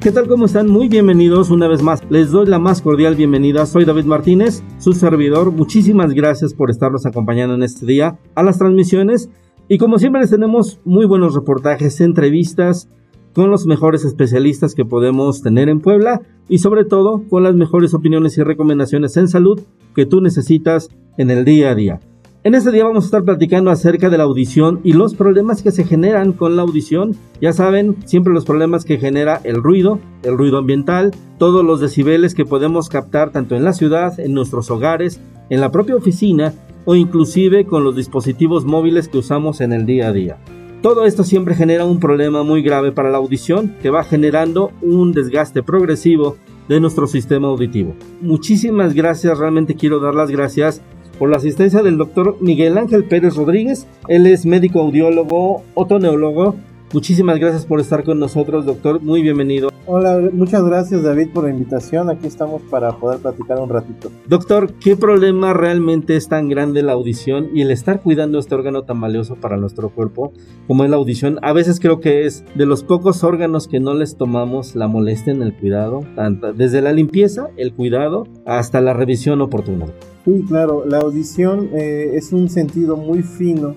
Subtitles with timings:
[0.00, 0.28] ¿Qué tal?
[0.28, 0.70] ¿Cómo están?
[0.70, 2.02] Muy bienvenidos una vez más.
[2.08, 3.66] Les doy la más cordial bienvenida.
[3.66, 5.52] Soy David Martínez, su servidor.
[5.52, 9.28] Muchísimas gracias por estarnos acompañando en este día a las transmisiones.
[9.68, 12.88] Y como siempre les tenemos muy buenos reportajes, entrevistas
[13.34, 17.94] con los mejores especialistas que podemos tener en Puebla y sobre todo con las mejores
[17.94, 19.60] opiniones y recomendaciones en salud
[19.94, 22.00] que tú necesitas en el día a día.
[22.42, 25.72] En este día vamos a estar platicando acerca de la audición y los problemas que
[25.72, 27.14] se generan con la audición.
[27.38, 32.34] Ya saben, siempre los problemas que genera el ruido, el ruido ambiental, todos los decibeles
[32.34, 35.20] que podemos captar tanto en la ciudad, en nuestros hogares,
[35.50, 36.54] en la propia oficina
[36.86, 40.38] o inclusive con los dispositivos móviles que usamos en el día a día.
[40.82, 45.12] Todo esto siempre genera un problema muy grave para la audición que va generando un
[45.12, 46.36] desgaste progresivo
[46.68, 47.94] de nuestro sistema auditivo.
[48.22, 50.80] Muchísimas gracias, realmente quiero dar las gracias
[51.18, 53.86] por la asistencia del doctor Miguel Ángel Pérez Rodríguez.
[54.08, 56.54] Él es médico audiólogo, otoneólogo.
[56.92, 59.00] Muchísimas gracias por estar con nosotros, doctor.
[59.00, 59.70] Muy bienvenido.
[59.86, 62.10] Hola, muchas gracias David por la invitación.
[62.10, 64.10] Aquí estamos para poder platicar un ratito.
[64.26, 68.82] Doctor, ¿qué problema realmente es tan grande la audición y el estar cuidando este órgano
[68.82, 70.32] tan valioso para nuestro cuerpo
[70.66, 71.38] como es la audición?
[71.42, 75.32] A veces creo que es de los pocos órganos que no les tomamos la molestia
[75.32, 79.86] en el cuidado, tanto desde la limpieza, el cuidado, hasta la revisión oportuna.
[80.24, 83.76] Sí, claro, la audición eh, es un sentido muy fino,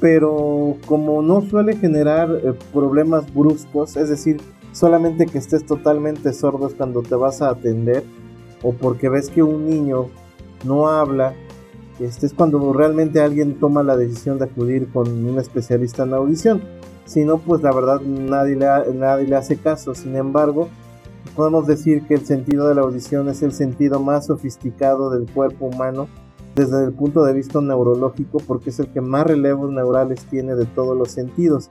[0.00, 4.40] pero como no suele generar eh, problemas bruscos, es decir,
[4.72, 8.04] solamente que estés totalmente sordo es cuando te vas a atender,
[8.62, 10.06] o porque ves que un niño
[10.64, 11.34] no habla,
[12.00, 16.62] este es cuando realmente alguien toma la decisión de acudir con un especialista en audición.
[17.06, 19.94] Si no, pues la verdad nadie le, nadie le hace caso.
[19.96, 20.68] Sin embargo,
[21.34, 25.66] podemos decir que el sentido de la audición es el sentido más sofisticado del cuerpo
[25.66, 26.06] humano
[26.58, 30.66] desde el punto de vista neurológico porque es el que más relevos neurales tiene de
[30.66, 31.70] todos los sentidos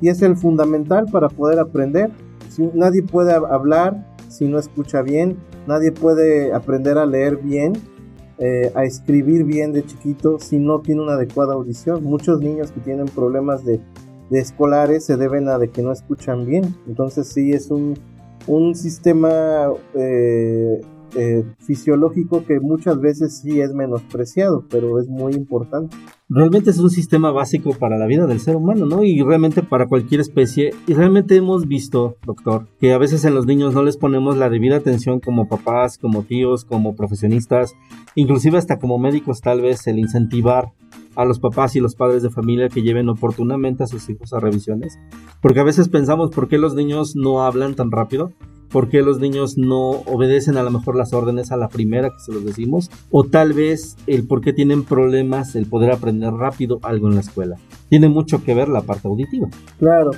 [0.00, 2.10] y es el fundamental para poder aprender.
[2.48, 7.72] Si, nadie puede hablar si no escucha bien, nadie puede aprender a leer bien,
[8.38, 12.04] eh, a escribir bien de chiquito si no tiene una adecuada audición.
[12.04, 13.80] Muchos niños que tienen problemas de,
[14.30, 16.76] de escolares se deben a de que no escuchan bien.
[16.86, 17.96] Entonces sí es un
[18.48, 20.80] un sistema eh,
[21.14, 25.96] eh, fisiológico que muchas veces sí es menospreciado, pero es muy importante.
[26.28, 29.02] Realmente es un sistema básico para la vida del ser humano, ¿no?
[29.02, 30.74] Y realmente para cualquier especie.
[30.86, 34.50] Y realmente hemos visto, doctor, que a veces en los niños no les ponemos la
[34.50, 37.74] debida atención como papás, como tíos, como profesionistas,
[38.14, 40.72] inclusive hasta como médicos tal vez el incentivar
[41.16, 44.40] a los papás y los padres de familia que lleven oportunamente a sus hijos a
[44.40, 44.98] revisiones.
[45.40, 48.32] Porque a veces pensamos por qué los niños no hablan tan rápido,
[48.70, 52.20] por qué los niños no obedecen a lo mejor las órdenes a la primera que
[52.20, 56.78] se los decimos, o tal vez el por qué tienen problemas el poder aprender rápido
[56.82, 57.56] algo en la escuela.
[57.88, 59.48] Tiene mucho que ver la parte auditiva.
[59.78, 60.10] Claro,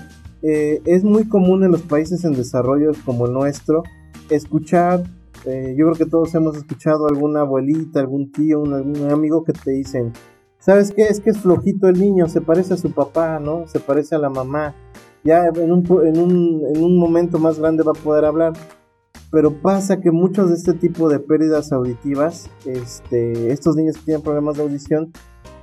[0.42, 3.82] eh, es muy común en los países en desarrollo como el nuestro
[4.30, 5.02] escuchar
[5.46, 9.42] eh, yo creo que todos hemos escuchado a alguna abuelita, algún tío, un, algún amigo
[9.42, 10.12] que te dicen,
[10.60, 11.04] ¿Sabes qué?
[11.04, 13.66] Es que es flojito el niño, se parece a su papá, ¿no?
[13.66, 14.74] Se parece a la mamá.
[15.24, 18.52] Ya en un, en un, en un momento más grande va a poder hablar.
[19.30, 24.22] Pero pasa que muchos de este tipo de pérdidas auditivas, este, estos niños que tienen
[24.22, 25.12] problemas de audición,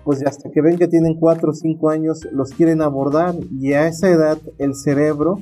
[0.06, 3.36] pues hasta que ven que tienen 4 o 5 años, los quieren abordar.
[3.60, 5.40] Y a esa edad el cerebro,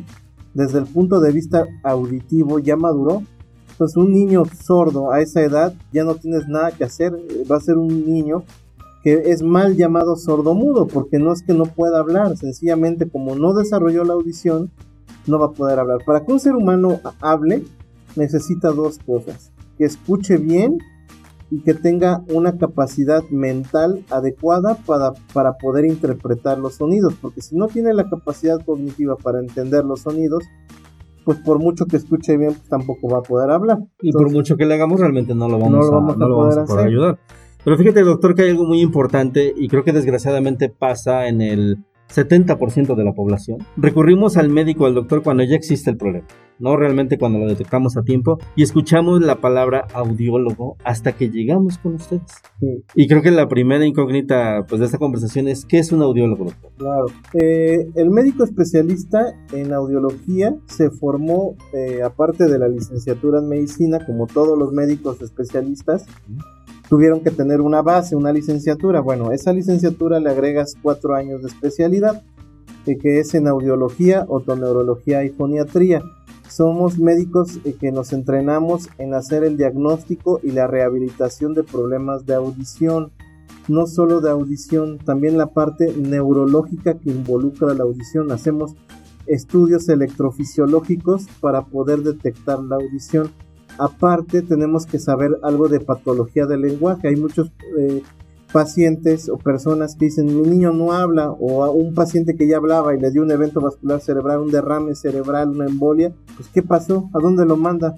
[0.55, 3.21] desde el punto de vista auditivo, ya maduró.
[3.69, 7.13] Entonces un niño sordo a esa edad ya no tienes nada que hacer,
[7.51, 8.43] va a ser un niño
[9.05, 13.53] que es mal llamado sordomudo, porque no es que no pueda hablar, sencillamente como no
[13.53, 14.71] desarrolló la audición,
[15.27, 15.99] no va a poder hablar.
[16.03, 17.63] Para que un ser humano hable,
[18.15, 20.79] necesita dos cosas, que escuche bien
[21.51, 27.55] y que tenga una capacidad mental adecuada para, para poder interpretar los sonidos, porque si
[27.55, 30.43] no tiene la capacidad cognitiva para entender los sonidos,
[31.23, 33.83] pues por mucho que escuche bien, pues tampoco va a poder hablar.
[34.01, 37.19] Y por mucho que le hagamos, realmente no lo vamos, a, poder ayudar.
[37.65, 41.79] Pero fíjate, doctor, que hay algo muy importante y creo que desgraciadamente pasa en el
[42.13, 43.57] 70% de la población.
[43.75, 46.27] Recurrimos al médico, al doctor, cuando ya existe el problema,
[46.59, 51.79] no realmente cuando lo detectamos a tiempo y escuchamos la palabra audiólogo hasta que llegamos
[51.79, 52.21] con ustedes.
[52.93, 56.45] Y creo que la primera incógnita pues, de esta conversación es, ¿qué es un audiólogo,
[56.45, 56.71] doctor?
[56.77, 57.05] Claro.
[57.33, 64.05] Eh, el médico especialista en audiología se formó, eh, aparte de la licenciatura en medicina,
[64.05, 66.05] como todos los médicos especialistas,
[66.89, 69.01] tuvieron que tener una base, una licenciatura.
[69.01, 72.23] Bueno, esa licenciatura le agregas cuatro años de especialidad,
[72.93, 76.03] que es en audiología, otoneurología y foniatría.
[76.47, 82.25] somos médicos eh, que nos entrenamos en hacer el diagnóstico y la rehabilitación de problemas
[82.27, 83.11] de audición.
[83.67, 88.31] No solo de audición, también la parte neurológica que involucra la audición.
[88.31, 88.75] Hacemos
[89.25, 93.31] estudios electrofisiológicos para poder detectar la audición.
[93.77, 97.09] Aparte, tenemos que saber algo de patología del lenguaje.
[97.09, 98.01] Hay muchos eh,
[98.55, 102.55] pacientes o personas que dicen mi niño no habla o a un paciente que ya
[102.55, 106.63] hablaba y le dio un evento vascular cerebral, un derrame cerebral, una embolia, pues ¿qué
[106.63, 107.09] pasó?
[107.13, 107.95] ¿A dónde lo manda?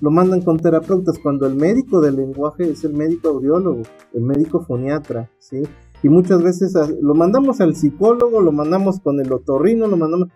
[0.00, 3.82] Lo mandan con terapeutas cuando el médico del lenguaje es el médico audiólogo,
[4.12, 5.62] el médico foniatra, ¿sí?
[6.02, 10.28] Y muchas veces lo mandamos al psicólogo, lo mandamos con el otorrino, lo mandamos...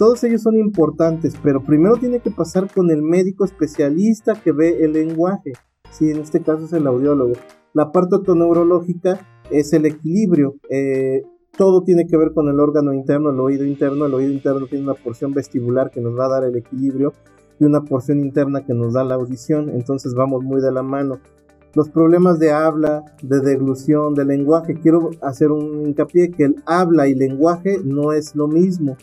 [0.00, 4.82] Todos ellos son importantes, pero primero tiene que pasar con el médico especialista que ve
[4.82, 5.52] el lenguaje,
[5.90, 6.10] ¿sí?
[6.10, 7.34] En este caso es el audiólogo.
[7.74, 9.20] La parte autoneurológica
[9.50, 10.54] es el equilibrio.
[10.70, 11.24] Eh,
[11.54, 14.06] todo tiene que ver con el órgano interno, el oído interno.
[14.06, 17.12] El oído interno tiene una porción vestibular que nos va a dar el equilibrio
[17.58, 19.68] y una porción interna que nos da la audición.
[19.68, 21.20] Entonces vamos muy de la mano.
[21.74, 24.80] Los problemas de habla, de deglución, de lenguaje.
[24.80, 28.96] Quiero hacer un hincapié que el habla y lenguaje no es lo mismo.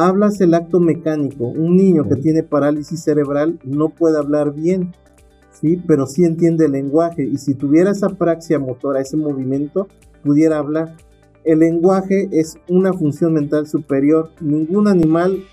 [0.00, 1.44] Habla es el acto mecánico.
[1.48, 4.92] Un niño que tiene parálisis cerebral no puede hablar bien
[5.60, 5.82] ¿sí?
[5.86, 9.88] Pero sí entiende el lenguaje y si tuviera esa praxia motora, ese movimiento,
[10.22, 10.94] pudiera hablar.
[11.44, 14.30] El lenguaje es una función mental superior.
[14.40, 15.44] Ningún animal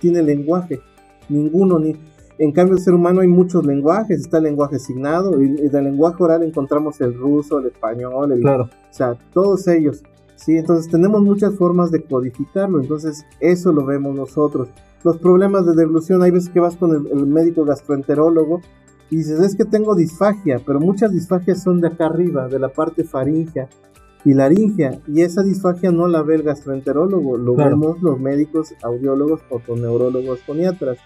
[0.00, 0.80] tiene lenguaje.
[1.28, 1.78] Ninguno.
[1.78, 1.96] Ni...
[2.38, 4.20] En cambio, el ser humano hay muchos lenguajes.
[4.20, 8.40] Está el lenguaje asignado y del lenguaje oral encontramos el ruso, el español, el...
[8.40, 8.64] Claro.
[8.64, 10.02] O sea, todos ellos.
[10.44, 12.80] Sí, entonces tenemos muchas formas de codificarlo.
[12.80, 14.68] Entonces, eso lo vemos nosotros.
[15.04, 18.60] Los problemas de deglución, hay veces que vas con el médico gastroenterólogo
[19.10, 22.70] y dices, es que tengo disfagia, pero muchas disfagias son de acá arriba, de la
[22.70, 23.68] parte faringea
[24.24, 29.40] y laringea, y esa disfagia no la ve el gastroenterólogo, lo vemos los médicos, audiólogos,
[29.50, 30.98] otoneurólogos, foniatras.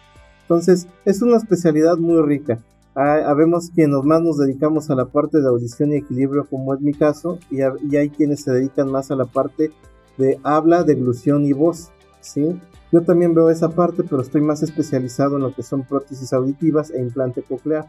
[0.43, 2.59] Entonces, es una especialidad muy rica.
[2.97, 6.95] Habemos quienes más nos dedicamos a la parte de audición y equilibrio, como es mi
[6.95, 9.71] caso, y, y hay quienes se dedican más a la parte
[10.17, 11.91] de habla, deglución y voz,
[12.23, 12.59] ¿sí?
[12.93, 16.91] Yo también veo esa parte, pero estoy más especializado en lo que son prótesis auditivas
[16.91, 17.87] e implante coclear.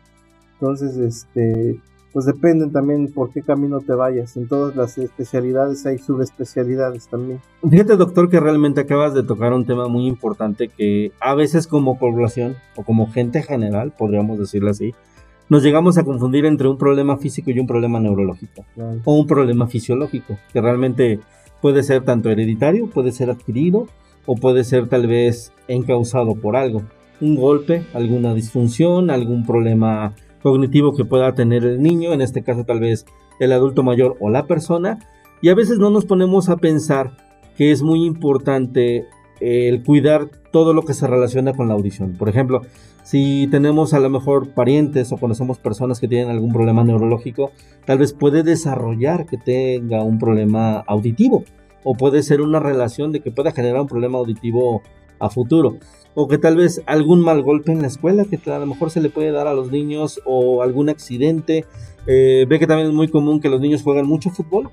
[0.53, 1.79] Entonces, este,
[2.13, 4.37] pues dependen también por qué camino te vayas.
[4.37, 7.39] En todas las especialidades hay subespecialidades también.
[7.69, 11.99] Fíjate, doctor, que realmente acabas de tocar un tema muy importante que a veces como
[11.99, 14.93] población o como gente general, podríamos decirlo así,
[15.49, 18.65] nos llegamos a confundir entre un problema físico y un problema neurológico
[19.05, 21.19] o un problema fisiológico, que realmente
[21.61, 23.87] puede ser tanto hereditario, puede ser adquirido
[24.25, 26.83] o puede ser tal vez encausado por algo,
[27.21, 32.63] un golpe, alguna disfunción, algún problema cognitivo que pueda tener el niño, en este caso
[32.63, 33.05] tal vez
[33.39, 34.99] el adulto mayor o la persona,
[35.41, 37.17] y a veces no nos ponemos a pensar
[37.55, 39.05] que es muy importante
[39.39, 42.13] el cuidar todo lo que se relaciona con la audición.
[42.13, 42.61] Por ejemplo,
[43.03, 47.51] si tenemos a lo mejor parientes o conocemos personas que tienen algún problema neurológico,
[47.85, 51.43] tal vez puede desarrollar que tenga un problema auditivo
[51.83, 54.81] o puede ser una relación de que pueda generar un problema auditivo
[55.19, 55.77] a futuro
[56.19, 59.01] o que tal vez algún mal golpe en la escuela que a lo mejor se
[59.01, 61.65] le puede dar a los niños o algún accidente.
[62.07, 64.71] Eh, ve que también es muy común que los niños juegan mucho fútbol.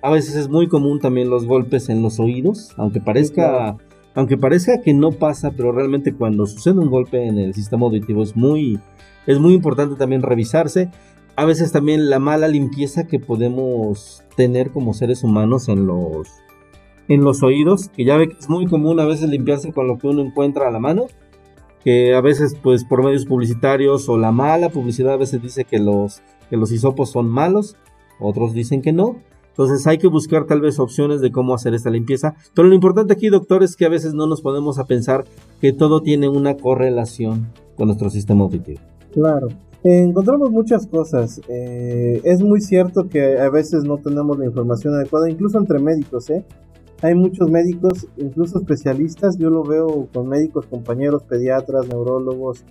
[0.00, 3.76] A veces es muy común también los golpes en los oídos, aunque parezca,
[4.14, 8.22] aunque parezca que no pasa, pero realmente cuando sucede un golpe en el sistema auditivo
[8.22, 8.80] es muy,
[9.26, 10.90] es muy importante también revisarse.
[11.36, 16.26] A veces también la mala limpieza que podemos tener como seres humanos en los,
[17.08, 19.98] en los oídos, que ya ve que es muy común a veces limpiarse con lo
[19.98, 21.06] que uno encuentra a la mano,
[21.84, 25.78] que a veces pues por medios publicitarios o la mala publicidad a veces dice que
[25.78, 26.20] los,
[26.50, 27.76] que los hisopos son malos,
[28.18, 29.16] otros dicen que no.
[29.50, 32.34] Entonces hay que buscar tal vez opciones de cómo hacer esta limpieza.
[32.54, 35.24] Pero lo importante aquí, doctor, es que a veces no nos podemos a pensar
[35.60, 38.80] que todo tiene una correlación con nuestro sistema auditivo.
[39.14, 39.48] Claro.
[39.82, 41.40] encontramos muchas cosas.
[41.48, 46.28] Eh, es muy cierto que a veces no tenemos la información adecuada, incluso entre médicos,
[46.28, 46.44] ¿eh?
[47.02, 52.64] Hay muchos médicos, incluso especialistas, yo lo veo con médicos, compañeros, pediatras, neurólogos,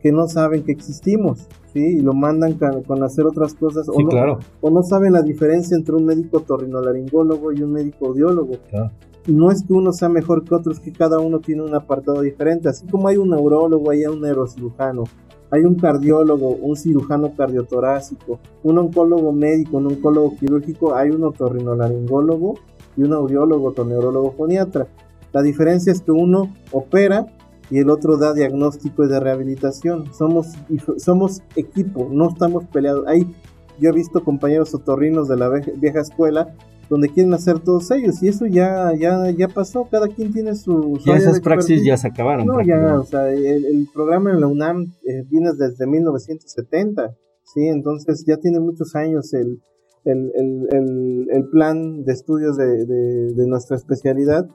[0.00, 1.80] que no saben que existimos, ¿sí?
[1.80, 3.88] Y lo mandan con, hacer otras cosas.
[3.88, 4.38] o, no, claro.
[4.60, 8.58] o no saben la diferencia entre un médico torrinolaringólogo y un médico audiólogo.
[9.26, 12.20] No es que uno sea mejor que otro, es que cada uno tiene un apartado
[12.20, 12.68] diferente.
[12.68, 15.04] Así como hay un neurólogo, hay un neurocirujano,
[15.50, 22.56] hay un cardiólogo, un cirujano cardiotorácico, un oncólogo médico, un oncólogo quirúrgico, hay un otorrinolaringólogo
[22.96, 24.86] y un audiólogo o neurólogo foniatra.
[25.32, 27.26] La diferencia es que uno opera
[27.70, 30.12] y el otro da diagnóstico y de rehabilitación.
[30.14, 30.52] Somos,
[30.98, 33.06] somos equipo, no estamos peleados.
[33.08, 33.34] Hay,
[33.80, 36.54] yo he visto compañeros otorrinos de la vieja escuela
[36.88, 41.00] donde quieren hacer todos ellos y eso ya ya ya pasó cada quien tiene su,
[41.04, 44.92] y esas praxis ya se acabaron no ya o sea el, programa en la UNAM
[45.02, 49.62] eh, viene desde 1970 sí entonces ya tiene muchos años el
[50.04, 50.32] el,
[50.70, 54.46] el, el plan de estudios de, de, nuestra especialidad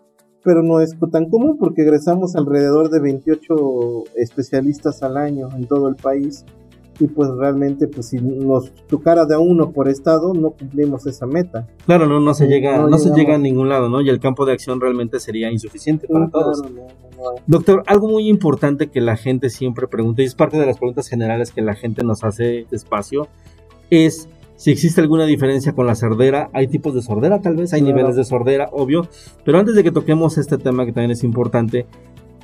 [0.43, 5.89] pero no es tan común porque egresamos alrededor de 28 especialistas al año en todo
[5.89, 6.45] el país
[6.99, 11.25] y pues realmente pues si nos tocara de a uno por estado no cumplimos esa
[11.25, 11.67] meta.
[11.85, 14.01] Claro, no, no se llega, no, se llega a ningún lado, ¿no?
[14.01, 16.61] Y el campo de acción realmente sería insuficiente para todos.
[17.47, 21.07] Doctor, algo muy importante que la gente siempre pregunta, y es parte de las preguntas
[21.07, 23.27] generales que la gente nos hace despacio,
[23.89, 24.29] es
[24.59, 26.49] si existe alguna diferencia con la sordera.
[26.51, 29.07] Hay tipos de sordera tal vez, hay niveles de sordera, obvio.
[29.45, 31.85] Pero antes de que toquemos este tema que también es importante,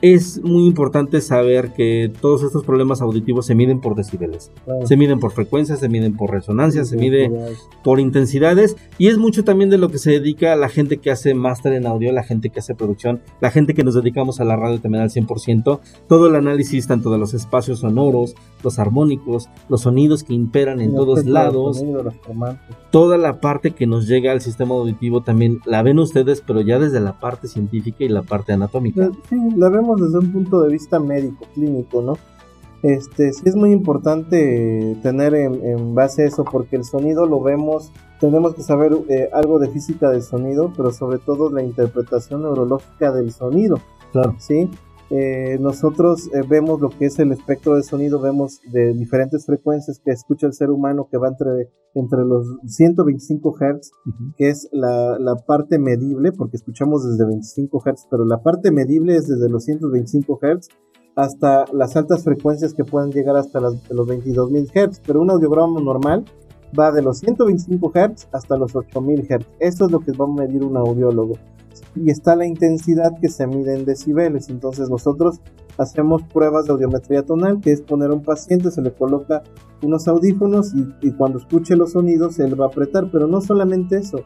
[0.01, 4.51] es muy importante saber que todos estos problemas auditivos se miden por decibeles.
[4.85, 7.31] Se miden por frecuencias, se miden por resonancias, se mide
[7.83, 8.75] por intensidades.
[8.97, 11.87] Y es mucho también de lo que se dedica la gente que hace máster en
[11.87, 15.03] audio, la gente que hace producción, la gente que nos dedicamos a la radio también
[15.03, 20.33] al 100%, todo el análisis tanto de los espacios sonoros, los armónicos, los sonidos que
[20.33, 21.83] imperan en todos lados,
[22.91, 26.79] toda la parte que nos llega al sistema auditivo también la ven ustedes, pero ya
[26.79, 29.11] desde la parte científica y la parte anatómica.
[29.29, 32.17] Sí, la vemos desde un punto de vista médico, clínico, ¿no?
[32.81, 38.53] Este, sí es muy importante tener en, base eso porque el sonido lo vemos, tenemos
[38.53, 43.31] que saber eh, algo de física del sonido, pero sobre todo la interpretación neurológica del
[43.31, 43.79] sonido,
[44.11, 44.35] claro.
[44.37, 44.69] ¿sí?
[45.11, 49.99] Eh, nosotros eh, vemos lo que es el espectro de sonido, vemos de diferentes frecuencias
[50.03, 53.91] que escucha el ser humano que va entre, entre los 125 Hz,
[54.35, 59.15] que es la, la, parte medible, porque escuchamos desde 25 Hz, pero la parte medible
[59.15, 60.69] es desde los 125 Hz
[61.15, 65.79] hasta las altas frecuencias que pueden llegar hasta las, los 22.000 Hz, pero un audiograma
[65.79, 66.25] normal
[66.77, 69.45] va de los 125 Hz hasta los 8000 Hz.
[69.59, 71.35] Esto es lo que va a medir un audiólogo
[71.95, 74.49] y está la intensidad que se mide en decibeles.
[74.49, 75.39] Entonces nosotros
[75.77, 79.43] hacemos pruebas de audiometría tonal, que es poner a un paciente, se le coloca
[79.81, 84.19] unos audífonos y, cuando escuche los sonidos él va a apretar, pero no solamente eso.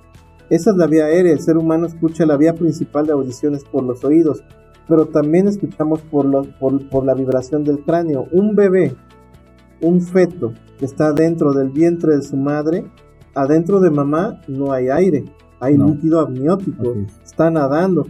[0.49, 3.83] Esa es la vía aérea, el ser humano escucha la vía principal de audiciones por
[3.83, 4.43] los oídos,
[4.87, 6.25] pero también escuchamos por,
[6.57, 8.27] por, la vibración del cráneo.
[8.31, 8.95] Un bebé,
[9.81, 12.85] un feto que está dentro del vientre de su madre,
[13.35, 15.25] adentro de mamá no hay aire,
[15.59, 18.07] hay líquido amniótico, está nadando.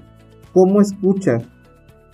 [0.53, 1.41] ¿Cómo escucha?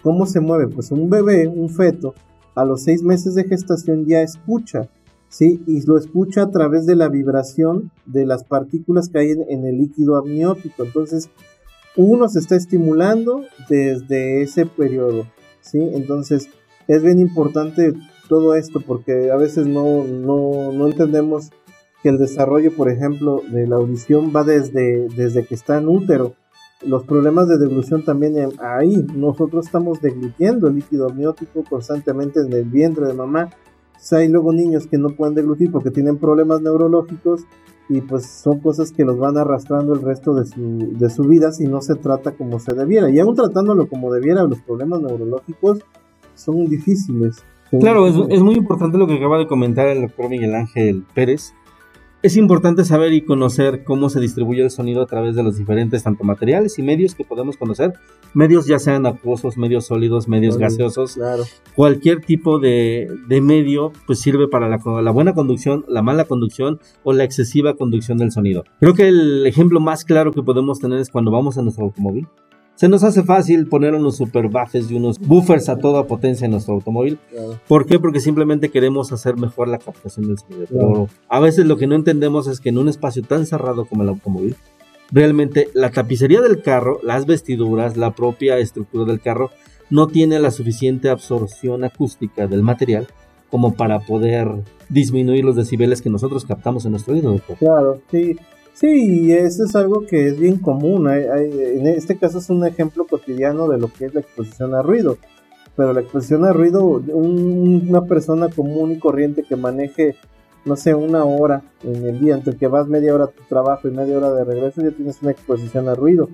[0.01, 0.67] ¿Cómo se mueve?
[0.67, 2.13] Pues un bebé, un feto,
[2.53, 4.89] a los seis meses de gestación ya escucha,
[5.29, 5.61] ¿sí?
[5.67, 9.77] Y lo escucha a través de la vibración de las partículas que hay en, el
[9.77, 10.83] líquido amniótico.
[10.83, 11.29] Entonces,
[11.97, 15.25] uno se está estimulando desde ese periodo,
[15.61, 15.79] ¿sí?
[15.79, 16.49] Entonces,
[16.87, 17.93] es bien importante
[18.29, 21.51] todo esto porque a veces no, no, no entendemos
[22.05, 26.35] que el desarrollo, por ejemplo, de la audición va desde, desde que está en útero.
[26.85, 29.07] Los problemas de deglución también ahí.
[29.15, 33.49] Nosotros estamos deglutiendo el líquido amniótico constantemente en el vientre de mamá.
[34.11, 37.47] hay luego niños que no pueden deglutir porque tienen problemas neurológicos
[37.89, 41.53] y pues son cosas que los van arrastrando el resto de su, de su vida
[41.53, 43.09] si no se trata como se debiera.
[43.09, 45.79] Y aún tratándolo como debiera, los problemas neurológicos
[46.35, 47.43] son difíciles.
[47.79, 51.55] claro, Es, es, muy importante lo que acaba de comentar el doctor Miguel Ángel Pérez,
[52.25, 56.01] es importante saber y conocer cómo se distribuye el sonido a través de los diferentes
[56.01, 57.93] tanto materiales y medios que podemos conocer,
[58.33, 61.19] medios ya sean acuosos, medios sólidos, medios gaseosos,
[61.75, 63.07] cualquier tipo de,
[63.43, 68.17] medio pues sirve para la, la, buena conducción, la mala conducción o la excesiva conducción
[68.17, 68.63] del sonido.
[68.79, 72.27] Creo que el ejemplo más claro que podemos tener es cuando vamos a nuestro automóvil
[72.75, 76.51] se nos hace fácil poner unos super buffers y unos buffers a toda potencia en
[76.51, 77.17] nuestro automóvil.
[77.67, 77.99] ¿Por qué?
[77.99, 80.65] Porque simplemente queremos hacer mejor la captación del sonido.
[80.69, 84.03] Pero a veces lo que no entendemos es que en un espacio tan cerrado como
[84.03, 84.55] el automóvil,
[85.11, 89.51] realmente la tapicería del carro, las vestiduras, la propia estructura del carro,
[89.89, 93.07] no tiene la suficiente absorción acústica del material
[93.49, 94.49] como para poder
[94.89, 97.39] disminuir los decibeles que nosotros captamos en nuestro oído.
[97.57, 98.35] Claro, sí.
[98.75, 101.09] Sí, eso es algo que es bien común.
[101.09, 105.17] en este caso es un ejemplo cotidiano de lo que es la exposición a ruido.
[105.77, 110.17] Pero la exposición a ruido, una persona común y corriente que maneje,
[110.65, 113.87] no sé, una hora en el día, entre que vas media hora a tu trabajo
[113.87, 116.27] y media hora de regreso, ya tienes una exposición a ruido.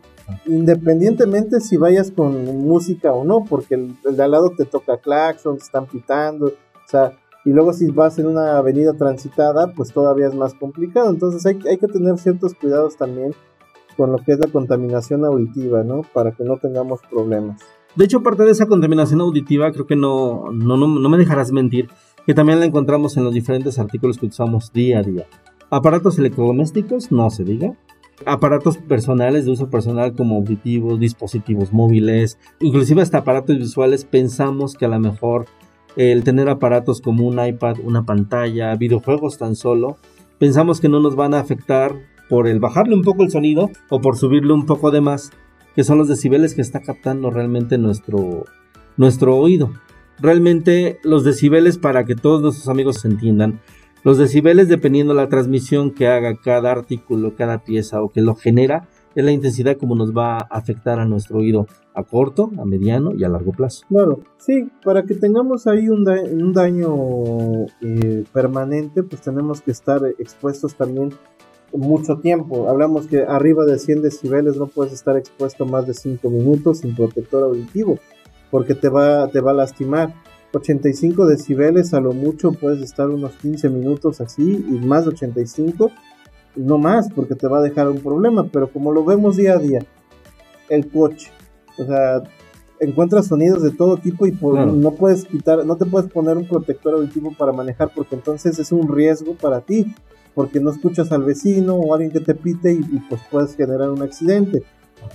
[0.48, 4.98] Independientemente si vayas con música o no, porque el, el de al lado te toca
[4.98, 9.92] claxon, te están pitando, o sea, y luego si vas en una avenida transitada, pues
[9.92, 11.10] todavía es más complicado.
[11.10, 13.34] Entonces hay, hay que tener ciertos cuidados también
[13.98, 16.02] con lo que es la contaminación auditiva, ¿no?
[16.14, 17.62] Para que no tengamos problemas.
[17.96, 21.52] De hecho, parte de esa contaminación auditiva, creo que no, no, no, no me dejarás
[21.52, 21.90] mentir,
[22.26, 25.28] que también la encontramos en los diferentes artículos que usamos día a día.
[25.70, 27.76] Aparatos electrodomésticos, no se diga.
[28.26, 34.86] aparatos personales de uso personal como auditivos, dispositivos móviles, inclusive hasta aparatos visuales, pensamos que
[34.86, 35.46] a lo mejor
[35.96, 39.98] el tener aparatos como un iPad, una pantalla, videojuegos tan solo,
[40.40, 41.96] pensamos que no nos van a afectar
[42.30, 45.32] por el bajarle un poco el sonido o por subirle un poco de más,
[45.76, 48.46] que son los decibeles que está captando realmente nuestro,
[48.98, 49.72] nuestro oído.
[50.20, 53.60] Realmente los decibeles, para que todos nuestros amigos se entiendan,
[54.04, 58.88] los decibeles dependiendo la transmisión que haga cada artículo, cada pieza o que lo genera,
[59.16, 63.14] es la intensidad como nos va a afectar a nuestro oído a corto, a mediano
[63.14, 63.86] y a largo plazo.
[63.90, 66.04] Claro, sí, para que tengamos ahí un,
[66.54, 71.10] daño eh, permanente, pues tenemos que estar expuestos también
[71.74, 72.70] mucho tiempo.
[72.70, 76.96] Hablamos que arriba de 100 decibeles no puedes estar expuesto más de 5 minutos sin
[76.96, 77.98] protector auditivo,
[78.50, 80.14] porque te va, te va a lastimar.
[80.54, 85.92] 85 decibeles a lo mucho puedes estar unos 15 minutos así y más de 85
[86.56, 89.60] no más porque te va a dejar un problema pero como lo vemos día a
[89.60, 89.86] día
[90.70, 91.32] el coche
[91.78, 92.24] o sea
[92.80, 96.96] encuentras sonidos de todo tipo y no puedes quitar no te puedes poner un protector
[96.96, 99.94] auditivo para manejar porque entonces es un riesgo para ti
[100.34, 104.02] porque no escuchas al vecino o alguien que te pite y, pues puedes generar un
[104.02, 104.64] accidente.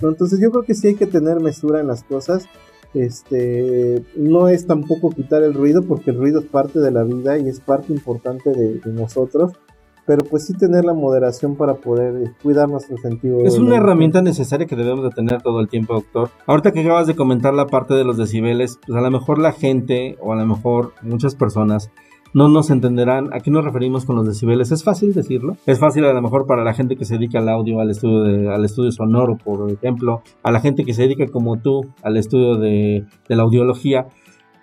[0.01, 2.45] Entonces yo creo que sí hay que tener mesura en las cosas.
[2.93, 7.37] Este, no es tampoco quitar el ruido porque el ruido es parte de la vida
[7.37, 9.53] y es parte importante de, nosotros.
[10.07, 13.41] Pero pues sí tener la moderación para poder cuidar nuestro sentido.
[13.43, 16.29] Es una herramienta necesaria que debemos de tener todo el tiempo, doctor.
[16.47, 19.51] Ahorita que acabas de comentar la parte de los decibeles, pues a lo mejor la
[19.51, 21.91] gente o a lo mejor muchas personas
[22.33, 24.71] no nos entenderán a qué nos referimos con los decibeles.
[24.71, 25.57] Es fácil decirlo.
[25.65, 28.53] Es fácil a lo mejor para la gente que se dedica al audio, al estudio,
[28.53, 32.55] al estudio sonoro, por ejemplo, a la gente que se dedica como tú al estudio
[32.57, 34.07] de, la audiología.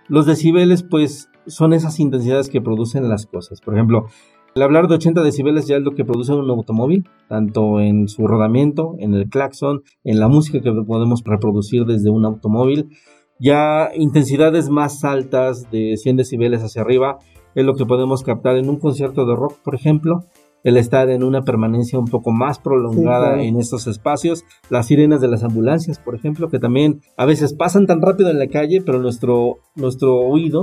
[0.09, 3.61] Los decibeles pues son esas intensidades que producen las cosas.
[3.61, 4.07] Por ejemplo,
[4.55, 8.27] el hablar de 80 decibeles ya es lo que produce un automóvil, tanto en su
[8.27, 12.89] rodamiento, en el claxon, en la música que podemos reproducir desde un automóvil.
[13.41, 17.19] Ya intensidades más altas de 100 decibeles hacia arriba
[17.57, 20.25] es lo que podemos captar en un concierto de rock, por ejemplo,
[20.62, 25.29] el estar en una permanencia un poco más prolongada en estos espacios, las sirenas de
[25.29, 28.99] las ambulancias, por ejemplo, que también a veces pasan tan rápido en la calle, pero
[28.99, 30.62] nuestro, nuestro oído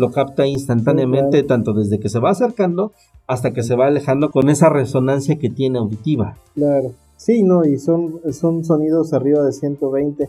[0.00, 2.92] lo capta instantáneamente, tanto desde que se va acercando
[3.26, 6.36] hasta que se va alejando con esa resonancia que tiene auditiva.
[6.54, 10.28] Claro, sí, no, y son, son sonidos arriba de 120.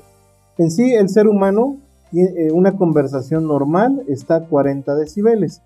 [0.57, 1.77] En sí, el ser humano,
[2.13, 5.61] eh, una conversación normal está a 40 decibeles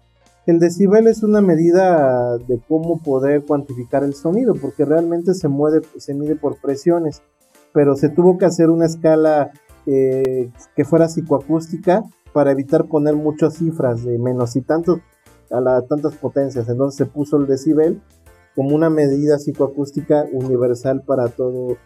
[0.45, 5.81] el decibel es una medida de cómo poder cuantificar el sonido, porque realmente se, mueve,
[5.97, 7.23] se mide por presiones,
[7.73, 9.51] pero se tuvo que hacer una escala
[9.87, 12.03] eh, que fuera psicoacústica
[12.35, 14.99] para evitar poner muchas cifras de menos y tanto
[15.49, 16.67] a la, tantas potencias.
[16.67, 18.01] Entonces se puso el decibel
[18.55, 21.77] como una medida psicoacústica universal para todo,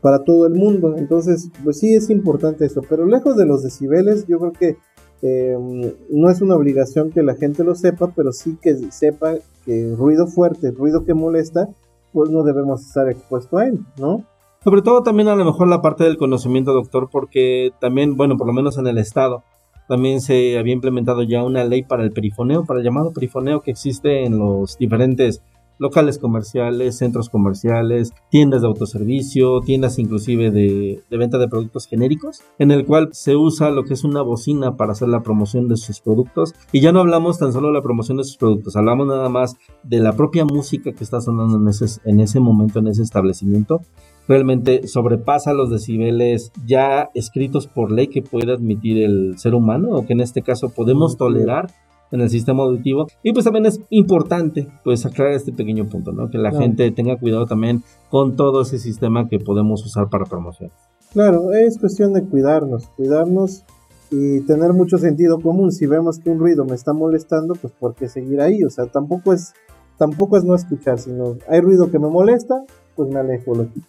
[0.00, 0.94] para todo el mundo.
[0.96, 4.76] Entonces, pues sí es importante eso, pero lejos de los decibeles, yo creo que
[5.22, 9.94] Em, no es una obligación que la gente lo sepa, pero sí que sepa que
[9.96, 11.68] ruido fuerte, ruido que molesta,
[12.12, 14.24] pues no debemos estar expuesto a él, ¿no?
[14.62, 18.46] Sobre todo también a lo mejor la parte del conocimiento, doctor, porque también, bueno, por
[18.46, 19.42] lo menos en el estado,
[19.88, 23.70] también se había implementado ya una ley para el perifoneo, para el llamado perifoneo que
[23.70, 25.42] existe en los diferentes
[25.78, 32.70] locales comerciales, centros comerciales, tiendas de autoservicio, tiendas inclusive de, venta de productos genéricos, en
[32.70, 36.00] el cual se usa lo que es una bocina para hacer la promoción de sus
[36.00, 36.54] productos.
[36.72, 39.56] Y ya no hablamos tan solo de la promoción de sus productos, hablamos nada más
[39.82, 43.80] de la propia música que está sonando en ese, en ese momento, en ese establecimiento.
[44.28, 50.06] Realmente sobrepasa los decibeles ya escritos por ley que puede admitir el ser humano o
[50.06, 51.70] que en este caso podemos tolerar
[52.12, 53.06] en el sistema auditivo.
[53.22, 56.30] Y pues también es importante pues aclarar este pequeño punto, ¿no?
[56.30, 60.70] Que la gente tenga cuidado también con todo ese sistema que podemos usar para promoción.
[61.12, 63.64] Claro, es cuestión de cuidarnos, cuidarnos
[64.10, 65.72] y tener mucho sentido común.
[65.72, 68.64] Si vemos que un ruido me está molestando, pues por qué seguir ahí.
[68.64, 69.54] O sea, tampoco es,
[69.98, 73.86] tampoco es no escuchar, sino hay ruido que me molesta, pues me alejo, lo quito.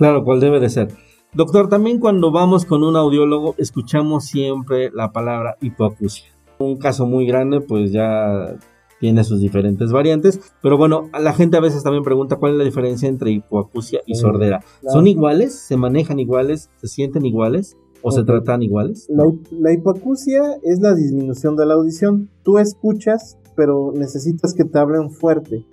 [0.00, 0.88] Claro, cual debe de ser.
[1.34, 6.24] Doctor, también cuando vamos con un audiólogo escuchamos siempre la palabra hipoacusia.
[6.58, 8.56] Un caso muy grande, pues ya
[8.98, 10.40] tiene sus diferentes variantes.
[10.62, 14.14] Pero bueno, la gente a veces también pregunta cuál es la diferencia entre hipoacusia y
[14.14, 14.64] sordera.
[14.90, 15.54] ¿Son iguales?
[15.54, 16.70] ¿Se manejan iguales?
[16.76, 17.76] ¿Se sienten iguales?
[18.00, 19.06] ¿O se tratan iguales?
[19.50, 22.30] La, hipoacusia es la disminución de la audición.
[22.42, 25.66] Tú escuchas, pero necesitas que te hablen fuerte.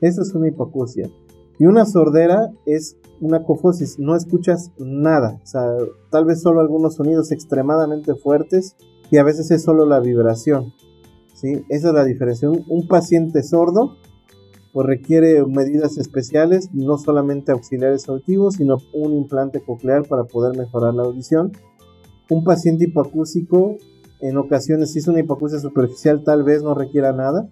[0.00, 1.10] Eso es una hipoacusia.
[1.58, 3.98] Y una sordera es una cofosis.
[3.98, 5.40] No escuchas nada.
[5.42, 5.76] O sea,
[6.10, 8.76] tal vez solo algunos sonidos extremadamente fuertes
[9.10, 10.72] y a veces es solo la vibración.
[11.34, 11.64] ¿sí?
[11.68, 12.50] Esa es la diferencia.
[12.50, 13.96] Un, paciente sordo
[14.72, 20.94] pues requiere medidas especiales, no solamente auxiliares auditivos, sino un implante coclear para poder mejorar
[20.94, 21.52] la audición.
[22.28, 23.76] Un paciente hipoacúsico,
[24.20, 27.48] en ocasiones, si es una hipoacusia superficial, tal vez no requiera nada,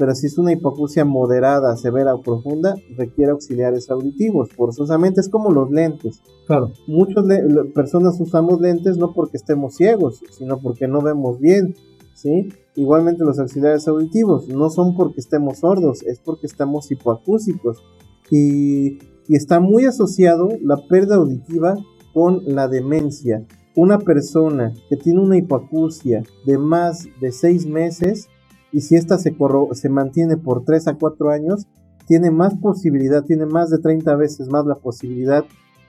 [0.00, 4.48] pero si es una hipoacusia moderada, severa o profunda, requiere auxiliares auditivos.
[4.48, 6.22] Forzosamente es como los lentes.
[6.46, 6.72] Claro.
[6.86, 7.26] Muchas
[7.74, 11.74] personas usamos lentes no porque estemos ciegos, sino porque no vemos bien,
[12.14, 12.48] ¿sí?
[12.76, 17.82] Igualmente los auxiliares auditivos no son porque estemos sordos, es porque estamos hipoacúsicos.
[18.30, 21.76] Y, y está muy asociado la pérdida auditiva
[22.14, 23.44] con la demencia.
[23.76, 28.30] Una persona que tiene una hipoacusia de más de 6 meses
[28.72, 31.66] y si esta se, mantiene por 3 a 4 años,
[32.06, 35.44] tiene más posibilidad, tiene más de 30 veces más la posibilidad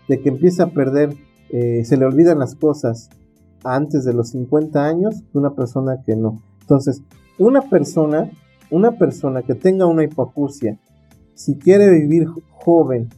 [0.08, 1.16] de que empiece a perder,
[1.50, 3.10] eh, se le olvidan las cosas
[3.64, 6.42] antes de los 50 años que una persona que no.
[6.62, 7.02] Entonces,
[7.38, 8.30] una persona,
[8.70, 10.80] una persona que tenga una hipoacusia,
[11.34, 13.10] si quiere vivir joven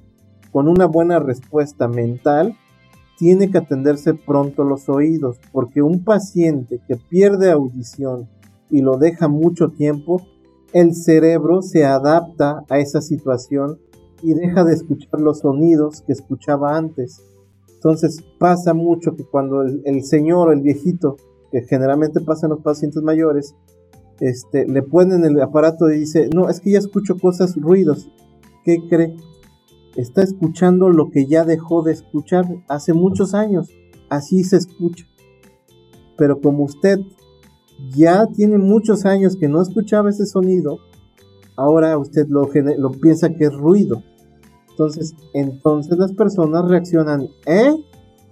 [0.52, 2.58] con una buena respuesta mental,
[3.18, 8.28] tiene que atenderse pronto los oídos, porque un paciente que pierde audición
[8.74, 10.24] y lo deja mucho tiempo,
[10.74, 13.78] el cerebro se adapta a esa situación
[14.24, 17.22] y deja de escuchar los sonidos que escuchaba antes.
[17.76, 21.18] Entonces pasa mucho que cuando el, señor o el viejito,
[21.52, 23.54] que generalmente pasa en los pacientes mayores,
[24.20, 28.10] este, le ponen el aparato y dice, no, es que ya escucho cosas, ruidos.
[28.64, 29.16] ¿Qué cree?
[29.96, 33.70] Está escuchando lo que ya dejó de escuchar hace muchos años.
[34.10, 35.06] Así se escucha.
[36.18, 36.98] Pero como usted
[37.92, 40.80] ya tiene muchos años que no escuchaba ese sonido,
[41.56, 44.04] ahora usted lo, lo piensa que es ruido.
[44.70, 47.76] Entonces, entonces las personas reaccionan, ¿eh?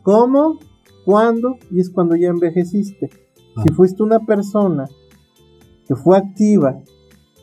[0.03, 0.59] ¿Cómo?
[1.05, 1.55] ¿Cuándo?
[1.69, 3.09] Y es cuando ya envejeciste.
[3.09, 3.73] Si ah.
[3.75, 4.87] fuiste una persona
[5.87, 6.81] que fue activa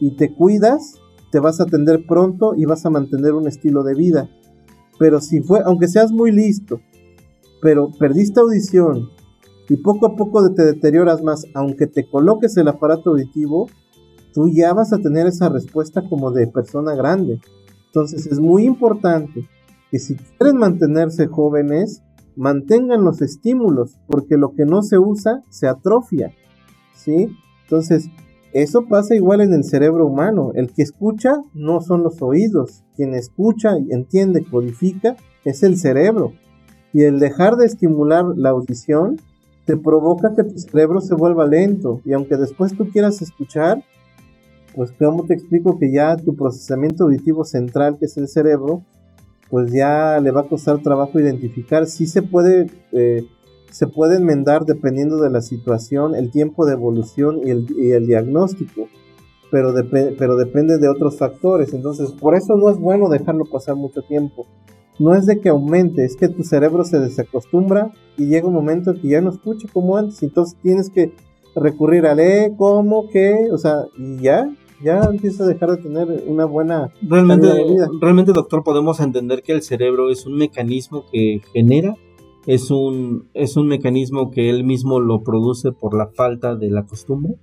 [0.01, 3.95] y te cuidas, te vas a atender pronto y vas a mantener un estilo de
[3.95, 4.29] vida.
[4.99, 6.81] Pero si fue, aunque seas muy listo,
[7.61, 9.11] pero perdiste audición
[9.69, 13.69] y poco a poco te deterioras más, aunque te coloques el aparato auditivo,
[14.33, 17.41] tú ya vas a tener esa respuesta como de persona grande.
[17.87, 19.47] Entonces es muy importante
[19.91, 22.03] que si quieren mantenerse jóvenes,
[22.37, 26.33] mantengan los estímulos, porque lo que no se usa se atrofia.
[26.95, 27.29] ¿Sí?
[27.65, 28.09] Entonces,
[28.53, 30.53] eso pasa igual en el cerebro humano.
[30.55, 32.85] El que escucha no son los oídos.
[32.97, 36.33] Quien escucha, entiende, codifica, es el cerebro.
[36.93, 39.21] Y el dejar de estimular la audición
[39.69, 43.85] te provoca que tu cerebro se vuelva lento y aunque después tú quieras escuchar,
[44.75, 48.83] pues cómo te explico que ya tu procesamiento auditivo central, que es el cerebro,
[49.51, 51.87] pues ya le va a costar trabajo identificar.
[51.87, 53.27] si se puede, eh,
[53.71, 58.89] se puede enmendar dependiendo de la situación, el tiempo de evolución y el, diagnóstico,
[59.51, 59.75] pero,
[60.19, 61.75] pero depende de otros factores.
[61.75, 64.47] Entonces, por eso no es bueno dejarlo pasar mucho tiempo
[64.99, 68.95] no es de que aumente, es que tu cerebro se desacostumbra y llega un momento
[68.95, 71.13] que ya no escucha como antes, entonces tienes que
[71.55, 74.51] recurrir a leer, cómo, qué, o sea, y ya,
[74.83, 77.49] ya empieza a dejar de tener una buena realmente,
[78.01, 81.95] Realmente, doctor, podemos entender que el cerebro es un mecanismo que genera,
[82.47, 86.85] es un, es un mecanismo que él mismo lo produce por la falta de la
[86.85, 87.35] costumbre,